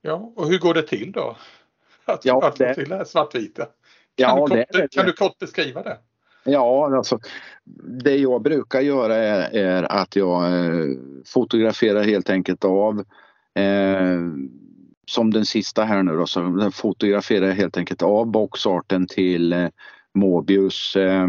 [0.02, 1.36] Ja, och hur går det till då?
[2.04, 3.64] Att, ja, att få till det här svartvita?
[3.64, 3.72] Kan,
[4.16, 5.98] ja, du kort, det, kan du kort beskriva det?
[6.44, 7.18] Ja, alltså
[8.02, 10.96] det jag brukar göra är, är att jag eh,
[11.26, 13.04] fotograferar helt enkelt av
[13.54, 14.20] eh,
[15.06, 19.70] som den sista här nu då, så fotograferar jag helt enkelt av boxarten till
[20.14, 21.26] Mobius eh,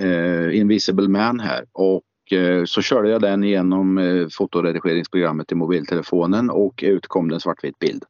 [0.00, 6.50] eh, Invisible Man här och eh, så körde jag den genom eh, fotoredigeringsprogrammet i mobiltelefonen
[6.50, 8.04] och ut kom en svartvit bild.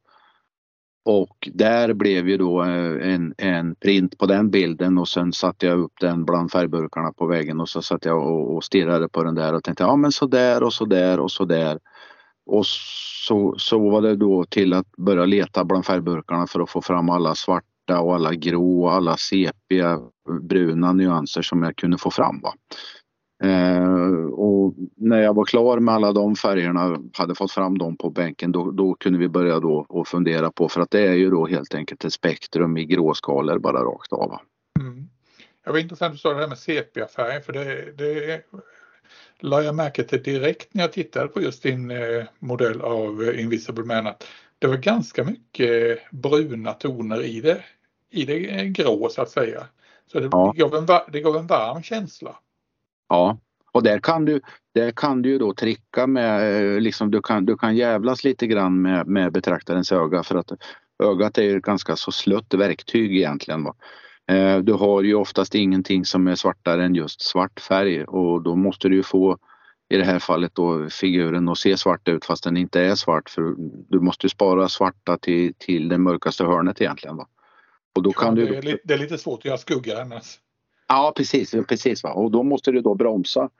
[1.05, 5.66] Och där blev ju då eh, en, en print på den bilden och sen satte
[5.66, 9.24] jag upp den bland färgburkarna på väggen och så satt jag och, och stirrade på
[9.24, 11.79] den där och tänkte ja men så där och så där och så där.
[12.47, 16.83] Och så, så var det då till att börja leta bland färgburkarna för att få
[16.83, 17.35] fram alla
[17.89, 20.01] svarta och alla grå och alla sepiga
[20.41, 22.41] bruna nyanser som jag kunde få fram.
[22.41, 22.55] Va?
[23.45, 28.11] Eh, och när jag var klar med alla de färgerna, hade fått fram dem på
[28.11, 31.30] bänken, då, då kunde vi börja då och fundera på, för att det är ju
[31.30, 34.39] då helt enkelt ett spektrum i gråskalor bara rakt av.
[34.80, 35.09] Mm.
[35.64, 38.43] Jag var intressant att du sa det här med sepiafärg, för det, det
[39.41, 43.84] la jag märke till direkt när jag tittade på just din eh, modell av Invisible
[43.84, 44.24] Man att
[44.59, 47.64] det var ganska mycket bruna toner i det,
[48.11, 49.66] i det grå så att säga.
[50.12, 50.54] Så det, ja.
[50.56, 52.36] gav, en, det gav en varm känsla.
[53.09, 53.38] Ja,
[53.72, 54.40] och där kan du,
[54.74, 58.82] där kan du då tricka med, eh, liksom du kan, du kan jävlas lite grann
[58.82, 60.52] med, med betraktarens öga för att
[61.02, 63.64] ögat är ju ganska så slött verktyg egentligen.
[63.64, 63.74] Va?
[64.28, 68.56] Eh, du har ju oftast ingenting som är svartare än just svart färg och då
[68.56, 69.38] måste du ju få
[69.88, 73.30] i det här fallet då figuren att se svart ut fast den inte är svart
[73.30, 73.54] för
[73.88, 77.16] du måste spara svarta till, till det mörkaste hörnet egentligen.
[77.16, 77.26] Va?
[77.99, 78.78] Och då kan ja, det, är, du...
[78.84, 80.38] det är lite svårt att göra skugga annars.
[80.88, 82.12] Ja precis, precis va?
[82.12, 83.51] och då måste du då bromsa.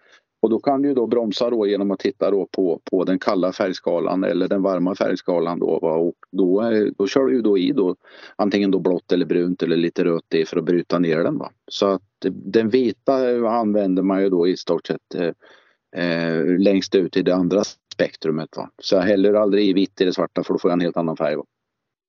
[0.41, 3.53] Och då kan du då bromsa då genom att titta då på, på den kalla
[3.53, 5.59] färgskalan eller den varma färgskalan.
[5.59, 5.93] Då, va?
[5.93, 6.63] Och då,
[6.99, 7.97] då kör du då i då,
[8.37, 11.39] antingen då blått eller brunt eller lite rött i för att bryta ner den.
[11.39, 11.51] Va?
[11.71, 13.15] Så att den vita
[13.49, 17.63] använder man ju då i stort sett eh, eh, längst ut i det andra
[17.95, 18.57] spektrumet.
[18.57, 18.71] Va?
[18.83, 20.97] Så jag häller aldrig i vitt i det svarta för då får jag en helt
[20.97, 21.37] annan färg.
[21.37, 21.45] Va?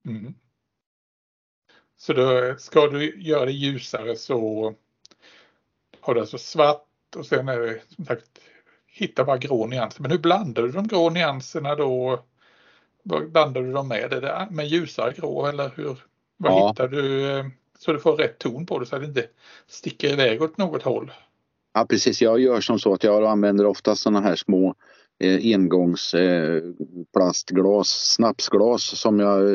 [0.08, 0.34] Mm.
[2.02, 4.74] Så då ska du göra det ljusare så
[6.00, 8.26] har du alltså svart och sen är det som sagt
[8.88, 10.02] hitta bara grå nyanser.
[10.02, 12.24] Men hur blandar du de grå nyanserna då?
[13.04, 14.14] Vad blandar du dem med?
[14.14, 15.98] Är det med ljusare grå eller hur?
[16.38, 16.70] Vad ja.
[16.70, 17.46] hittar du eh,
[17.80, 19.28] så du får rätt ton på det så att det inte
[19.68, 21.12] sticker iväg åt något håll?
[21.74, 24.76] Ja precis, jag gör som så att jag använder ofta sådana här små
[25.20, 29.46] eh, engångsplastglas, eh, snapsglas som jag eh,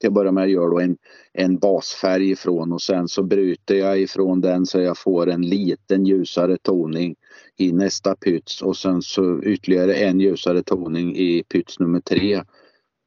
[0.00, 0.96] till att börja med gör då en,
[1.32, 6.06] en basfärg ifrån och sen så bryter jag ifrån den så jag får en liten
[6.06, 7.16] ljusare toning
[7.56, 12.42] i nästa pyts och sen så ytterligare en ljusare toning i pyts nummer tre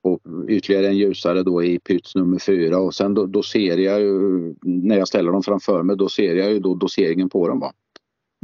[0.03, 4.01] och ytterligare en ljusare då i pyts nummer fyra och sen då, då ser jag
[4.01, 4.19] ju
[4.63, 7.59] när jag ställer dem framför mig då ser jag ju då doseringen på dem.
[7.59, 7.73] Va?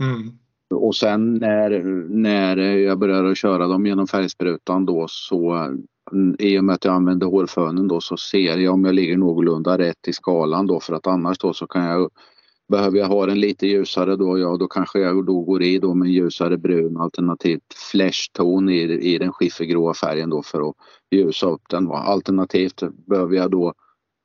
[0.01, 0.42] Mm.
[0.73, 5.51] Och sen när, när jag började köra dem genom färgsprutan då så
[6.11, 9.17] mm, i och med att jag använder hårfönen då så ser jag om jag ligger
[9.17, 12.09] någorlunda rätt i skalan då för att annars då så kan jag
[12.71, 15.93] Behöver jag ha den lite ljusare då, ja då kanske jag då går i då
[15.93, 20.75] med ljusare brun alternativt flashton i, i den skiffergråa färgen då för att
[21.11, 21.91] ljusa upp den.
[21.91, 23.73] Alternativt behöver jag då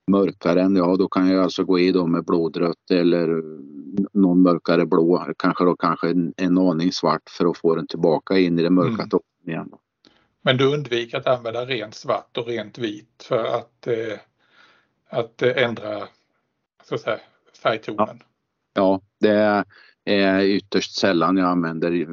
[0.08, 3.42] mörkare än, ja då kan jag alltså gå i då med blodrött eller
[4.12, 8.38] någon mörkare blå, kanske då kanske en, en aning svart för att få den tillbaka
[8.38, 9.08] in i det mörka mm.
[9.08, 9.70] toppen igen.
[10.42, 14.18] Men du undviker att använda rent svart och rent vit för att, eh,
[15.08, 16.08] att ändra
[16.84, 17.18] så att säga,
[17.62, 18.22] färgtonen?
[18.74, 19.00] Ja.
[19.20, 19.64] ja,
[20.04, 22.06] det är ytterst sällan jag använder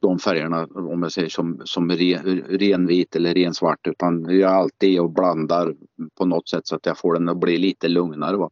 [0.00, 5.12] de färgerna om jag säger som, som ren, renvit eller rensvart utan jag alltid och
[5.12, 5.74] blandar
[6.18, 8.36] på något sätt så att jag får den att bli lite lugnare.
[8.36, 8.50] Va?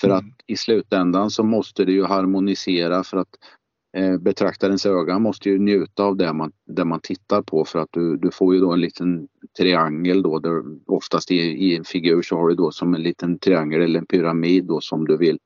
[0.00, 0.18] För mm.
[0.18, 3.28] att i slutändan så måste det ju harmonisera för att
[3.96, 7.88] eh, betraktarens öga måste ju njuta av det man, det man tittar på för att
[7.90, 12.22] du, du får ju då en liten triangel då där oftast i, i en figur
[12.22, 15.38] så har du då som en liten triangel eller en pyramid då som du vill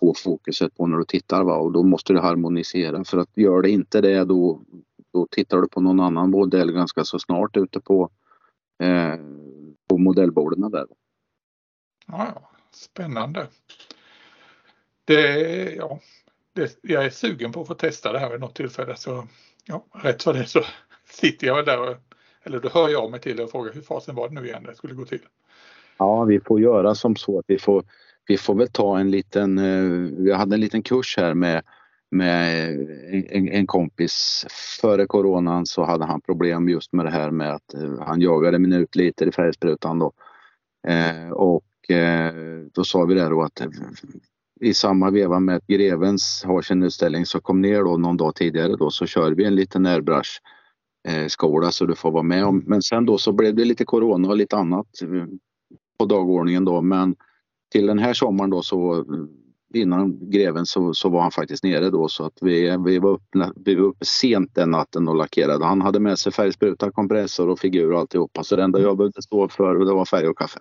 [0.00, 1.44] få fokuset på när du tittar.
[1.44, 1.56] Va?
[1.56, 4.62] Och då måste du harmonisera för att gör det inte det då,
[5.12, 8.10] då tittar du på någon annan modell ganska så snart ute på,
[8.82, 9.14] eh,
[9.88, 10.86] på modellborden där.
[12.06, 13.46] Ja, spännande.
[15.04, 16.00] Det, ja,
[16.52, 19.26] det, jag är sugen på att få testa det här vid något tillfälle så
[19.64, 20.60] ja, rätt för det så
[21.10, 21.96] sitter jag där och,
[22.42, 24.74] eller då hör jag mig till och frågar hur fasen var det nu igen det
[24.74, 25.26] skulle gå till.
[25.98, 27.84] Ja, vi får göra som så att vi får,
[28.26, 31.62] vi får väl ta en liten, eh, vi hade en liten kurs här med,
[32.10, 32.70] med
[33.30, 34.46] en, en kompis.
[34.80, 38.58] Före coronan så hade han problem just med det här med att eh, han jagade
[38.58, 40.12] minutliter i färgsprutan då.
[40.88, 42.34] Eh, och eh,
[42.72, 43.62] då sa vi det då att
[44.60, 48.34] i samma veva med att Grevens har sin utställning så kom ner då någon dag
[48.34, 50.30] tidigare då så kör vi en liten airbrush
[51.28, 52.62] skola så du får vara med om.
[52.66, 54.86] Men sen då så blev det lite corona och lite annat
[55.98, 57.16] på dagordningen då men
[57.72, 59.04] till den här sommaren då så
[59.74, 63.50] innan greven så, så var han faktiskt nere då så att vi, vi, var uppe,
[63.56, 65.64] vi var uppe sent den natten och lackerade.
[65.64, 69.22] Han hade med sig färgspruta, kompressor och figur och alltihopa så det enda jag behövde
[69.22, 70.60] stå för det var färg och kaffe.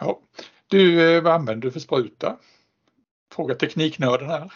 [0.00, 0.20] Ja.
[0.66, 2.36] Du, eh, vad använder du för spruta?
[3.34, 4.52] Fråga tekniknörden här.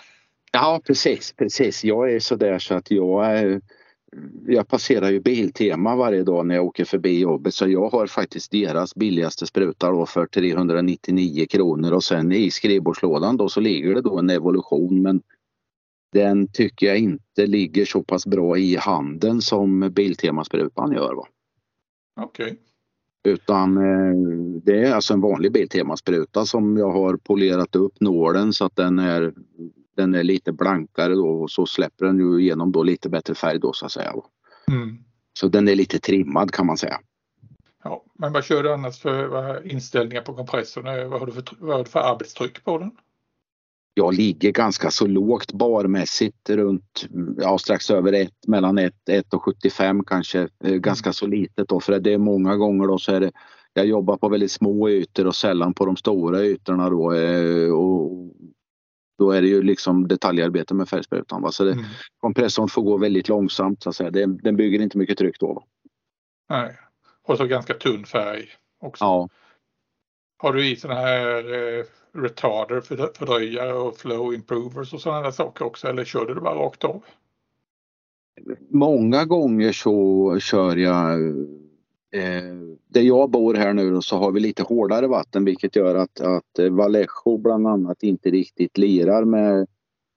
[0.52, 1.84] Ja precis, precis.
[1.84, 3.60] Jag är sådär så att jag är
[4.46, 8.50] jag passerar ju Biltema varje dag när jag åker förbi jobbet så jag har faktiskt
[8.50, 14.00] deras billigaste spruta då för 399 kronor och sen i skrivbordslådan då så ligger det
[14.00, 15.22] då en Evolution men
[16.12, 21.14] den tycker jag inte ligger så pass bra i handen som Biltema-sprutan gör.
[22.20, 22.46] Okej.
[22.46, 22.56] Okay.
[23.24, 24.14] Utan eh,
[24.64, 28.98] det är alltså en vanlig Biltema-spruta som jag har polerat upp nålen så att den
[28.98, 29.34] är
[29.96, 33.58] den är lite blankare då och så släpper den ju igenom då lite bättre färg
[33.58, 34.14] då så att säga.
[34.68, 34.98] Mm.
[35.32, 37.00] Så den är lite trimmad kan man säga.
[37.84, 41.10] Ja, men vad kör du annars för inställningar på kompressorn?
[41.10, 42.90] Vad har du för, vad har du för arbetstryck på den?
[43.94, 49.42] Jag ligger ganska så lågt barmässigt runt ja, strax över 1, mellan 1, 1 och
[49.42, 50.48] 75 kanske.
[50.64, 53.32] Eh, ganska så litet då för det är många gånger då så är det
[53.74, 57.12] jag jobbar på väldigt små ytor och sällan på de stora ytorna då.
[57.12, 58.32] Eh, och
[59.22, 61.42] då är det ju liksom detaljarbete med färgsprutan.
[61.42, 61.52] Va?
[61.52, 61.84] Så det, mm.
[62.20, 64.10] kompressorn får gå väldigt långsamt så att säga.
[64.10, 65.52] Den, den bygger inte mycket tryck då.
[65.52, 65.62] Va?
[66.48, 66.76] Nej.
[67.22, 68.48] Och så ganska tunn färg
[68.80, 69.04] också.
[69.04, 69.28] Ja.
[70.38, 71.84] Har du i sådana här eh,
[72.22, 76.84] retarder, fördröjare och flow improvers och sådana där saker också eller kör du bara rakt
[76.84, 77.04] av?
[78.68, 81.18] Många gånger så kör jag
[82.14, 86.20] Eh, där jag bor här nu så har vi lite hårdare vatten vilket gör att,
[86.20, 89.66] att eh, Vallejo bland annat inte riktigt lirar med,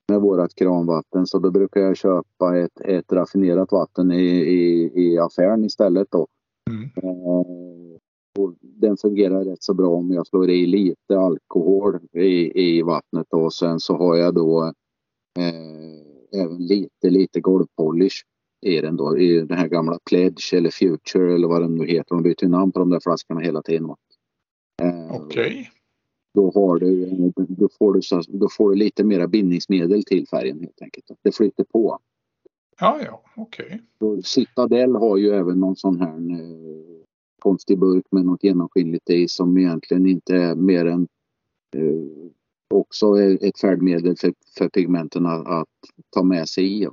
[0.10, 5.20] med vårat kranvatten så då brukar jag köpa ett, ett raffinerat vatten i, i, i
[5.20, 6.28] affären istället då.
[6.70, 6.90] Mm.
[7.04, 8.00] Eh,
[8.40, 13.28] och den fungerar rätt så bra om jag slår i lite alkohol i, i vattnet
[13.30, 14.74] och sen så har jag då
[15.40, 18.24] eh, även lite, lite golvpolish
[18.66, 22.16] är den då i den här gamla Pledge eller Future eller vad den nu heter.
[22.16, 23.90] De byter namn på de där flaskorna hela tiden.
[24.82, 25.52] Eh, Okej.
[25.52, 25.66] Okay.
[26.34, 27.06] Då, har du,
[27.36, 31.06] då, får du, då får du lite mera bindningsmedel till färgen helt enkelt.
[31.22, 32.00] Det flyter på.
[32.80, 33.82] Ja, ja, okej.
[34.00, 34.22] Okay.
[34.22, 37.04] Citadel har ju även någon sån här eh,
[37.40, 41.08] konstig burk med något genomskinligt i som egentligen inte är mer än
[41.76, 42.32] eh,
[42.74, 45.68] också ett färdmedel för, för pigmenten att, att
[46.10, 46.88] ta med sig i.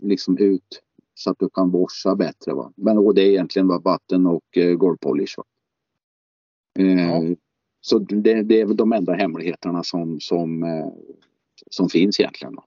[0.00, 0.82] Liksom ut
[1.18, 2.54] så att du kan borsa bättre.
[2.54, 2.72] Va?
[2.76, 5.34] Men och det är egentligen bara vatten och eh, golvpolish.
[6.78, 7.22] Eh, ja.
[7.80, 10.88] Så det, det, är väl de enda hemligheterna som, som, eh,
[11.70, 12.54] som finns egentligen.
[12.54, 12.64] Va?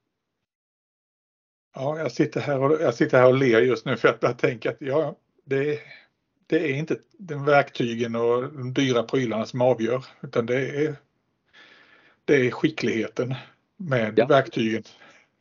[1.75, 4.37] Ja, jag sitter, här och, jag sitter här och ler just nu för att jag
[4.37, 5.79] tänker att ja, det,
[6.47, 10.95] det är inte den verktygen och de dyra prylarna som avgör utan det är,
[12.25, 13.35] det är skickligheten
[13.77, 14.25] med ja.
[14.25, 14.83] verktygen.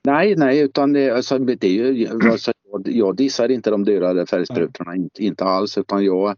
[0.03, 2.53] Nej, nej, utan det, alltså, det är ju, alltså,
[2.85, 5.03] jag dissar inte de dyrare färgsprutorna, mm.
[5.03, 6.37] inte, inte alls utan jag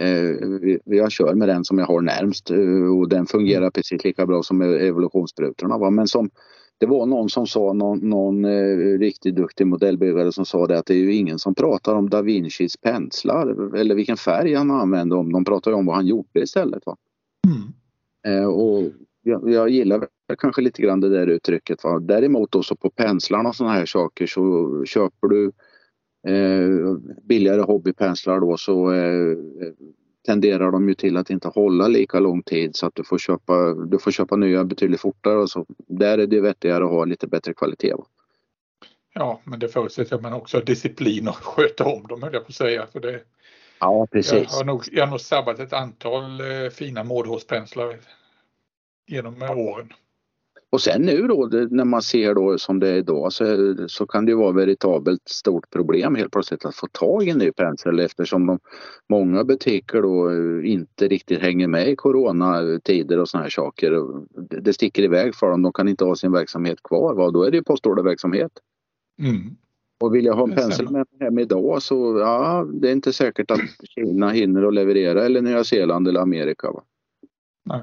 [0.00, 3.72] eh, jag kör med den som jag har närmst eh, och den fungerar mm.
[3.72, 5.78] precis lika bra som evolutionssprutorna.
[5.78, 5.90] Va?
[5.90, 6.30] Men som,
[6.78, 10.86] det var någon som sa, någon, någon eh, riktigt duktig modellbyggare som sa det att
[10.86, 15.14] det är ju ingen som pratar om da Vincis penslar eller vilken färg han använde
[15.14, 15.32] om.
[15.32, 16.86] De pratar om vad han gjorde istället.
[16.86, 16.96] Va?
[17.46, 18.40] Mm.
[18.40, 18.82] Eh, och
[19.22, 20.08] jag, jag gillar
[20.38, 21.84] kanske lite grann det där uttrycket.
[21.84, 21.98] Va?
[21.98, 25.52] Däremot då så på penslarna och sådana här saker så köper du
[27.22, 29.36] billigare hobbypenslar då så eh,
[30.26, 33.74] tenderar de ju till att inte hålla lika lång tid så att du får köpa,
[33.74, 35.66] du får köpa nya betydligt fortare och så.
[35.78, 37.92] Där är det vettigare att ha lite bättre kvalitet.
[37.92, 38.06] Va?
[39.14, 42.54] Ja, men det förutsätter man också disciplin och sköta om dem höll jag på att
[42.54, 42.86] säga.
[42.86, 43.20] För det,
[43.80, 44.48] ja, precis.
[44.50, 47.96] Jag har nog, jag har nog sabbat ett antal eh, fina mårdhårspenslar
[49.06, 49.92] genom åren.
[50.76, 54.24] Och sen nu då när man ser då som det är idag så, så kan
[54.26, 58.00] det ju vara veritabelt stort problem helt plötsligt att få tag i en ny pensel
[58.00, 58.58] eftersom de,
[59.08, 60.32] många butiker då
[60.64, 64.02] inte riktigt hänger med i coronatider och såna här saker.
[64.62, 67.14] Det sticker iväg för dem, de kan inte ha sin verksamhet kvar.
[67.14, 67.30] Va?
[67.30, 68.52] Då är det ju postorderverksamhet.
[69.22, 69.56] Mm.
[70.00, 73.12] Och vill jag ha en pensel med mig hem idag så ja, det är inte
[73.12, 76.70] säkert att Kina hinner att leverera eller Nya Zeeland eller Amerika.
[76.70, 76.82] Va?
[77.64, 77.80] Nej.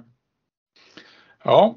[1.44, 1.76] Ja,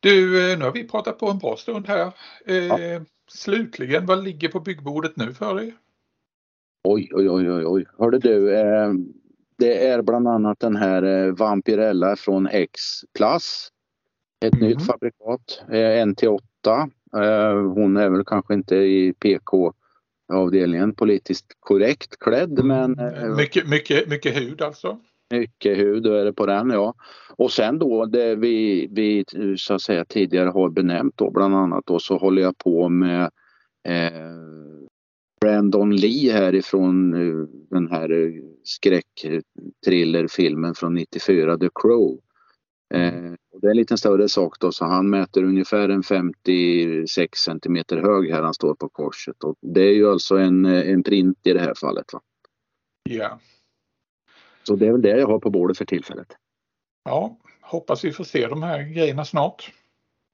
[0.00, 2.12] du, eh, nu har vi pratat på en bra stund här.
[2.46, 3.00] Eh, ja.
[3.30, 5.74] Slutligen, vad ligger på byggbordet nu för dig?
[6.84, 7.86] Oj, oj, oj, oj, oj.
[7.98, 8.92] Hörde du, eh,
[9.58, 12.80] det är bland annat den här eh, Vampirella från X
[13.14, 13.68] Plus.
[14.44, 14.68] Ett mm.
[14.68, 16.42] nytt fabrikat, eh, 1 till 8.
[17.16, 19.72] Eh, hon är väl kanske inte i PK
[20.32, 22.98] avdelningen politiskt korrekt klädd men...
[22.98, 24.98] Eh, mycket, mycket, mycket hud alltså?
[25.30, 26.94] Mycket hud är det på den ja.
[27.36, 29.24] Och sen då det vi, vi
[29.56, 33.22] så att säga tidigare har benämnt då bland annat då så håller jag på med
[33.88, 34.22] eh,
[35.40, 38.32] Brandon Lee härifrån eh, den här eh,
[38.64, 42.20] skräckthrillerfilmen från 94, The Crow.
[42.94, 47.96] Eh, det är en lite större sak då så han mäter ungefär en 56 centimeter
[47.96, 49.44] hög här han står på korset.
[49.44, 52.12] Och det är ju alltså en, en print i det här fallet.
[52.12, 52.20] Va?
[53.02, 53.40] Ja.
[54.68, 56.26] Så det är väl det jag har på bordet för tillfället.
[57.04, 59.72] Ja, hoppas vi får se de här grejerna snart.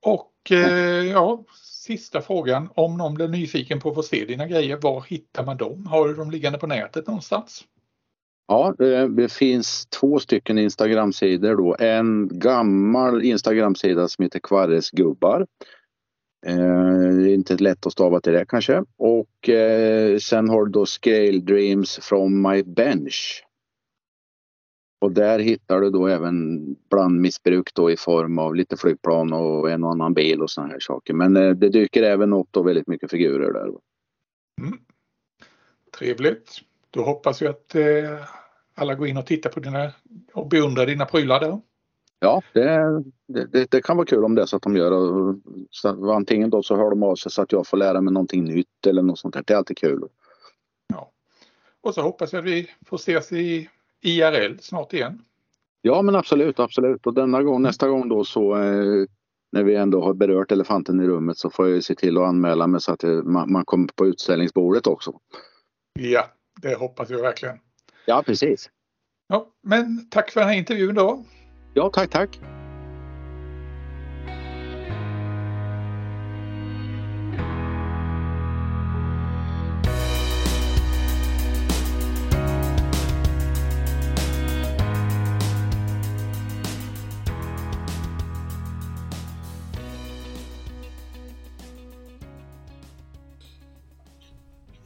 [0.02, 2.68] Och eh, ja, sista frågan.
[2.74, 5.86] Om någon blir nyfiken på att få se dina grejer, var hittar man dem?
[5.86, 7.64] Har du dem liggande på nätet någonstans?
[8.46, 8.74] Ja,
[9.08, 11.76] det finns två stycken Instagramsidor då.
[11.78, 15.46] En gammal Instagramsida som heter Kvarresgubbar.
[16.46, 18.84] Eh, inte lätt att stava till det kanske.
[18.96, 23.44] Och eh, sen har du då Scale Dreams from my bench.
[25.04, 29.84] Och där hittar du då även blandmissbruk då i form av lite flygplan och en
[29.84, 31.14] och annan bil och sådana här saker.
[31.14, 33.66] Men eh, det dyker även upp då väldigt mycket figurer där.
[34.60, 34.78] Mm.
[35.98, 36.50] Trevligt.
[36.90, 37.84] Då hoppas vi att eh,
[38.74, 39.92] alla går in och tittar på dina
[40.32, 41.60] och beundrar dina prylar där.
[42.18, 44.92] Ja, det, det, det, kan vara kul om det är så att de gör.
[45.70, 48.44] Så, antingen då så hör de av sig så att jag får lära mig någonting
[48.44, 49.44] nytt eller något sånt där.
[49.46, 50.08] Det är alltid kul.
[50.86, 51.10] Ja.
[51.80, 53.68] Och så hoppas jag att vi får ses i
[54.04, 55.22] IRL snart igen.
[55.82, 57.06] Ja men absolut, absolut.
[57.06, 59.06] Och denna gång, nästa gång då så eh,
[59.52, 62.66] när vi ändå har berört elefanten i rummet så får jag se till att anmäla
[62.66, 65.12] mig så att det, man, man kommer på utställningsbordet också.
[66.00, 66.26] Ja,
[66.62, 67.58] det hoppas jag verkligen.
[68.06, 68.70] Ja, precis.
[69.28, 71.24] Ja, men tack för den här intervjun då.
[71.74, 72.40] Ja, tack, tack.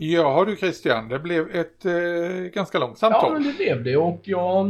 [0.01, 1.93] Ja du Christian, det blev ett eh,
[2.55, 3.21] ganska långt samtal.
[3.25, 4.67] Ja, men det blev det och jag,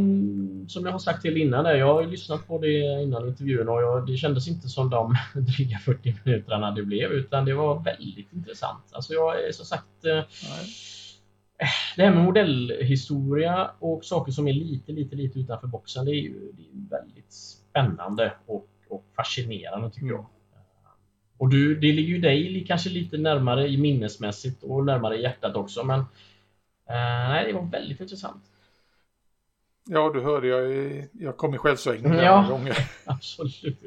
[0.69, 3.83] som jag har sagt till innan, där, jag har lyssnat på det innan intervjun och
[3.83, 8.33] jag, det kändes inte som de dryga 40 minuterna det blev utan det var väldigt
[8.33, 8.85] intressant.
[8.93, 10.23] Alltså jag är som sagt eh,
[11.97, 16.21] det här med modellhistoria och saker som är lite, lite, lite utanför boxen, det är
[16.21, 20.17] ju det är väldigt spännande och, och fascinerande tycker mm.
[20.17, 20.27] jag.
[21.39, 25.57] Och du, det ligger ju dig kanske lite närmare i minnesmässigt och närmare i hjärtat
[25.57, 25.85] också.
[25.85, 28.43] Men eh, nej, det var väldigt intressant.
[29.85, 32.77] Ja, du hörde jag, jag kom i självsvängning ja, några gånger.
[33.05, 33.79] Absolut.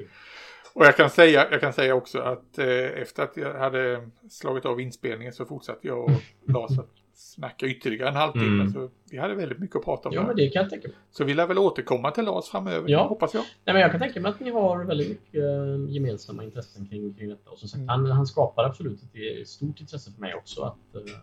[0.73, 2.67] Och jag kan säga, jag kan säga också att eh,
[3.01, 6.11] efter att jag hade slagit av inspelningen så fortsatte jag och
[6.47, 8.61] Lars att snacka ytterligare en halvtimme.
[8.61, 8.73] Mm.
[8.73, 10.15] Så vi hade väldigt mycket att prata om.
[10.15, 10.97] Ja, men det kan jag tänka mig.
[11.11, 13.07] Så vi lär väl återkomma till Lars framöver, ja.
[13.07, 13.41] hoppas jag.
[13.41, 17.13] Nej, men jag kan tänka mig att ni har väldigt mycket eh, gemensamma intressen kring,
[17.13, 17.49] kring detta.
[17.49, 17.89] Och som sagt, mm.
[17.89, 18.99] han, han skapar absolut
[19.41, 20.61] ett stort intresse för mig också.
[20.61, 21.17] Att, eh,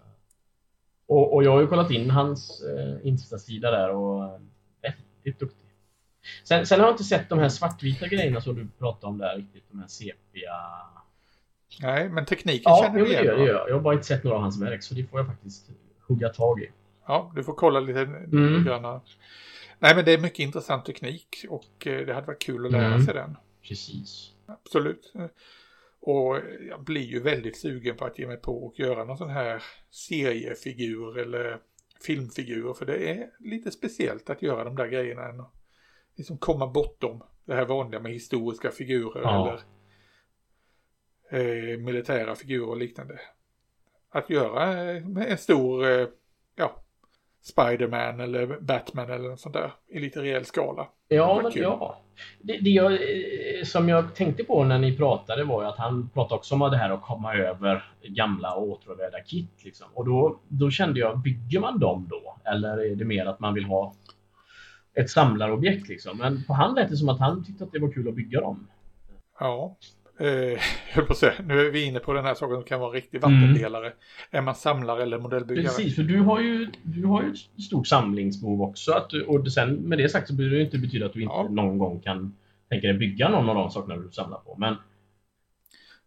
[1.07, 4.41] och, och jag har ju kollat in hans uh, Insta-sida där och
[4.83, 5.69] väldigt duktig.
[6.45, 9.37] Sen, sen, har jag inte sett de här svartvita grejerna som du pratade om där
[9.37, 9.65] riktigt.
[9.71, 10.53] De här sepia...
[11.81, 13.25] Nej, men tekniken ja, känner du igen?
[13.25, 13.69] Ja, det gör jag.
[13.69, 15.71] Jag har bara inte sett några av hans verk, så det får jag faktiskt
[16.09, 16.71] hugga tag i.
[17.07, 18.65] Ja, du får kolla lite mm.
[18.65, 19.01] grann.
[19.79, 22.87] Nej, men det är mycket intressant teknik och eh, det hade varit kul att lära
[22.87, 23.03] mm.
[23.03, 23.37] sig den.
[23.63, 24.33] Precis.
[24.47, 25.13] Absolut.
[26.01, 29.31] Och jag blir ju väldigt sugen på att ge mig på och göra någon sån
[29.31, 31.59] här seriefigur eller
[32.07, 32.75] filmfigur.
[32.75, 35.29] För det är lite speciellt att göra de där grejerna.
[35.29, 35.45] Än
[36.17, 39.61] liksom komma bortom det här vanliga med historiska figurer ja.
[41.31, 43.21] eller eh, militära figurer och liknande
[44.11, 44.65] att göra
[45.27, 46.07] en stor, eh,
[46.57, 46.73] ja,
[47.43, 50.89] Spiderman eller Batman eller något sånt där i lite rejäl skala.
[51.09, 52.01] Ja, men, ja.
[52.41, 56.09] Det, det jag, eh, som jag tänkte på när ni pratade var ju att han
[56.09, 59.65] pratade också om det här att komma över gamla och åtråvärda kit.
[59.65, 59.87] Liksom.
[59.95, 62.37] Och då, då kände jag, bygger man dem då?
[62.45, 63.95] Eller är det mer att man vill ha
[64.95, 66.19] ett samlarobjekt liksom?
[66.19, 68.41] Men på han lät det som att han tyckte att det var kul att bygga
[68.41, 68.67] dem.
[69.41, 69.77] Ja,
[70.19, 70.61] eh,
[70.95, 72.95] jag på säga, nu är vi inne på den här saken som kan vara en
[72.95, 73.87] riktig vattendelare.
[73.87, 73.99] Mm.
[74.31, 75.65] Är man samlare eller modellbyggare?
[75.65, 78.93] Precis, för du har ju, du har ju ett stort samlingsbehov också.
[78.93, 81.35] Att du, och sen med det sagt så behöver det inte betyda att du inte
[81.35, 81.49] ja.
[81.51, 82.37] någon gång kan
[82.69, 84.57] tänka dig bygga någon av de sakerna du samlar på.
[84.59, 84.77] Men...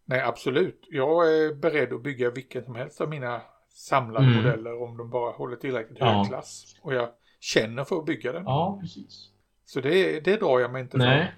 [0.04, 0.86] Nej, absolut.
[0.90, 4.36] Jag är beredd att bygga vilken som helst av mina samlade mm.
[4.36, 6.24] modeller om de bara håller tillräckligt hög ja.
[6.28, 6.76] klass.
[6.82, 7.08] Och jag
[7.40, 8.44] känner för att bygga den.
[8.44, 9.28] Ja, precis.
[9.64, 11.32] Så det, det drar jag mig inte Nej.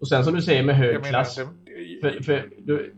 [0.00, 1.34] Och sen som du säger med hög klass.
[2.00, 2.94] för, för, du,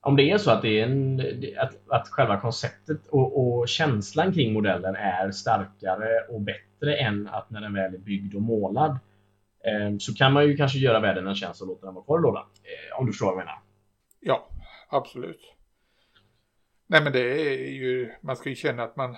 [0.00, 1.20] om det är så att, det är en,
[1.58, 7.50] att, att själva konceptet och, och, känslan kring modellen är starkare och bättre än att
[7.50, 8.90] när den väl är byggd och målad
[9.64, 12.18] eh, så kan man ju kanske göra världen en tjänst och låta den vara kvar
[12.18, 12.42] i lådan.
[12.42, 13.58] Eh, om du förstår vad jag menar.
[14.20, 14.48] Ja,
[14.88, 15.54] absolut.
[16.86, 19.16] Nej men det är ju, man ska ju känna att man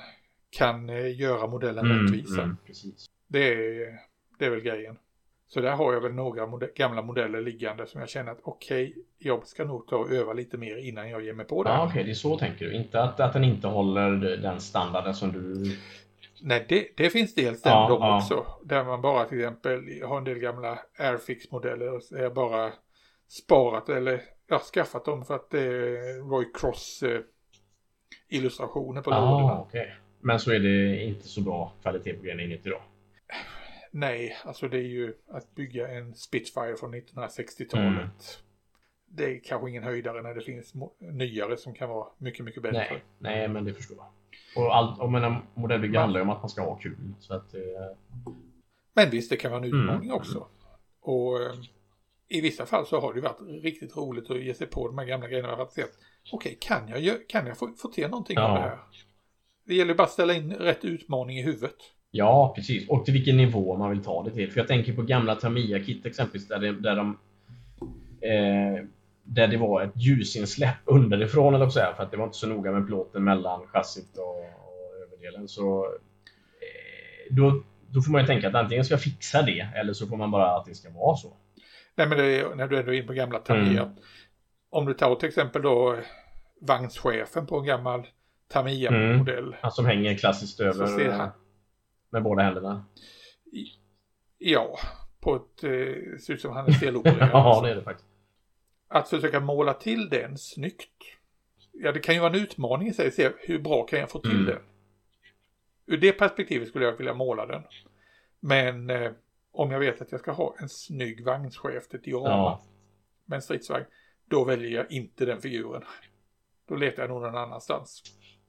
[0.51, 2.43] kan eh, göra modellen mm, rättvisa.
[2.43, 3.07] Mm, precis.
[3.29, 3.99] Det, är,
[4.39, 4.97] det är väl grejen.
[5.47, 8.89] Så där har jag väl några mode gamla modeller liggande som jag känner att okej,
[8.89, 11.71] okay, jag ska nog ta och öva lite mer innan jag ger mig på det.
[11.71, 12.73] Ja, okej, okay, det är så tänker du.
[12.75, 15.77] Inte att, att den inte håller den standarden som du...
[16.43, 18.17] Nej, det, det finns dels den ja, de ja.
[18.17, 18.47] också.
[18.65, 22.73] Där man bara till exempel har en del gamla Airfix-modeller är bara
[23.29, 27.21] sparat eller ja, skaffat dem för att det var ju cross eh,
[28.29, 29.61] illustrationer på ah, lådorna.
[29.61, 29.87] Okay.
[30.21, 32.81] Men så är det inte så bra kvalitet på grejerna inuti då?
[33.97, 37.95] Nej, alltså det är ju att bygga en Spitfire från 1960-talet.
[37.95, 38.09] Mm.
[39.07, 42.89] Det är kanske ingen höjdare när det finns nyare som kan vara mycket, mycket bättre.
[42.89, 44.07] Nej, nej men det förstår jag.
[44.65, 47.15] Och, allt, och menar, modellbygge handlar ju om att man ska ha kul.
[47.21, 47.61] Så att, eh...
[48.95, 49.81] Men visst, det kan vara en mm.
[49.81, 50.17] utmaning mm.
[50.17, 50.47] också.
[51.01, 51.55] Och eh,
[52.29, 55.07] i vissa fall så har det varit riktigt roligt att ge sig på de här
[55.07, 55.53] gamla grejerna.
[55.53, 55.87] Okej,
[56.33, 58.49] okay, kan jag, kan jag få, få till någonting ja.
[58.49, 58.79] av det här?
[59.67, 61.77] Det gäller bara att ställa in rätt utmaning i huvudet.
[62.17, 62.89] Ja, precis.
[62.89, 64.53] Och till vilken nivå man vill ta det till.
[64.53, 67.19] För jag tänker på gamla Tamiya-kit exempelvis där, det, där de
[68.21, 68.85] eh,
[69.23, 72.73] där det var ett ljusinsläpp underifrån eller så för att det var inte så noga
[72.73, 75.49] med plåten mellan chassit och, och överdelen.
[75.49, 79.93] Så eh, då, då får man ju tänka att antingen ska jag fixa det eller
[79.93, 81.37] så får man bara att det ska vara så.
[81.95, 83.83] Nej men är, när du är inne på gamla Tamiya.
[83.83, 83.95] Mm.
[84.71, 85.97] Om du tar till exempel då
[86.61, 88.07] vagnschefen på en gammal
[88.53, 89.39] Tamiya-modell.
[89.39, 89.55] Mm.
[89.61, 91.11] Han som hänger klassiskt över.
[91.11, 91.31] Han,
[92.15, 92.85] med båda händerna?
[94.39, 94.79] Ja,
[95.21, 95.65] på ett...
[95.65, 97.31] Eh, ser ut som han är stelopererad.
[97.33, 98.09] ja, det är det faktiskt.
[98.89, 100.91] Att försöka måla till den snyggt.
[101.73, 103.13] Ja, det kan ju vara en utmaning i sig.
[103.13, 104.47] Se hur bra kan jag få till mm.
[104.47, 104.61] den?
[105.87, 107.63] Ur det perspektivet skulle jag vilja måla den.
[108.41, 109.13] Men eh,
[109.53, 112.63] om jag vet att jag ska ha en snygg vagnschef, ett diorama ja.
[113.25, 113.85] med en stridsvagn,
[114.25, 115.83] då väljer jag inte den figuren.
[116.69, 118.03] Då letar jag nog någon annanstans.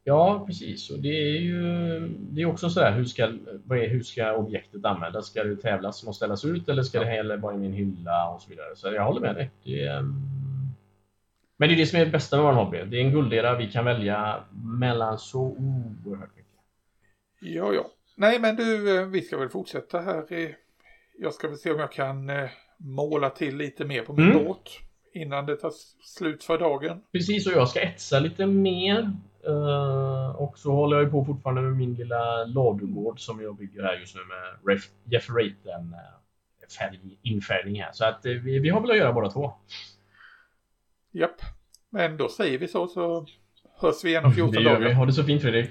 [0.08, 0.90] Ja, precis.
[0.90, 3.34] Och det är ju det är också så här, hur ska,
[3.66, 5.28] vad är, hur ska objektet användas?
[5.28, 8.42] Ska det tävlas och ställas ut eller ska det heller vara i min hylla och
[8.42, 8.76] så vidare?
[8.76, 9.52] Så jag håller med dig.
[9.64, 10.14] Det är, mm.
[11.58, 12.84] men det är det som är det bästa med vår hobby.
[12.86, 14.44] Det är en guldera vi kan välja
[14.80, 16.52] mellan så oerhört mycket.
[17.42, 17.86] Ja, ja.
[18.16, 20.56] Nej, men du, eh, vi ska väl fortsätta här.
[21.20, 24.46] Jag ska väl se om jag kan eh, måla till lite mer på min mm.
[24.46, 24.70] båt
[25.14, 25.72] innan det tar
[26.04, 27.02] slut för dagen.
[27.12, 29.12] Precis, och jag ska etsa lite mer.
[29.48, 33.96] Uh, och så håller jag på fortfarande med min lilla ladugård som jag bygger här
[33.96, 37.92] just nu med Jeff Raten uh, färg, infärgning här.
[37.92, 39.54] Så att uh, vi, vi har väl att göra båda två.
[41.12, 41.42] Japp,
[41.90, 43.26] men då säger vi så så
[43.78, 44.80] hörs vi igen om 14 dagar.
[44.80, 44.94] Det gör vi.
[44.96, 45.70] Ha det så fint Fredrik.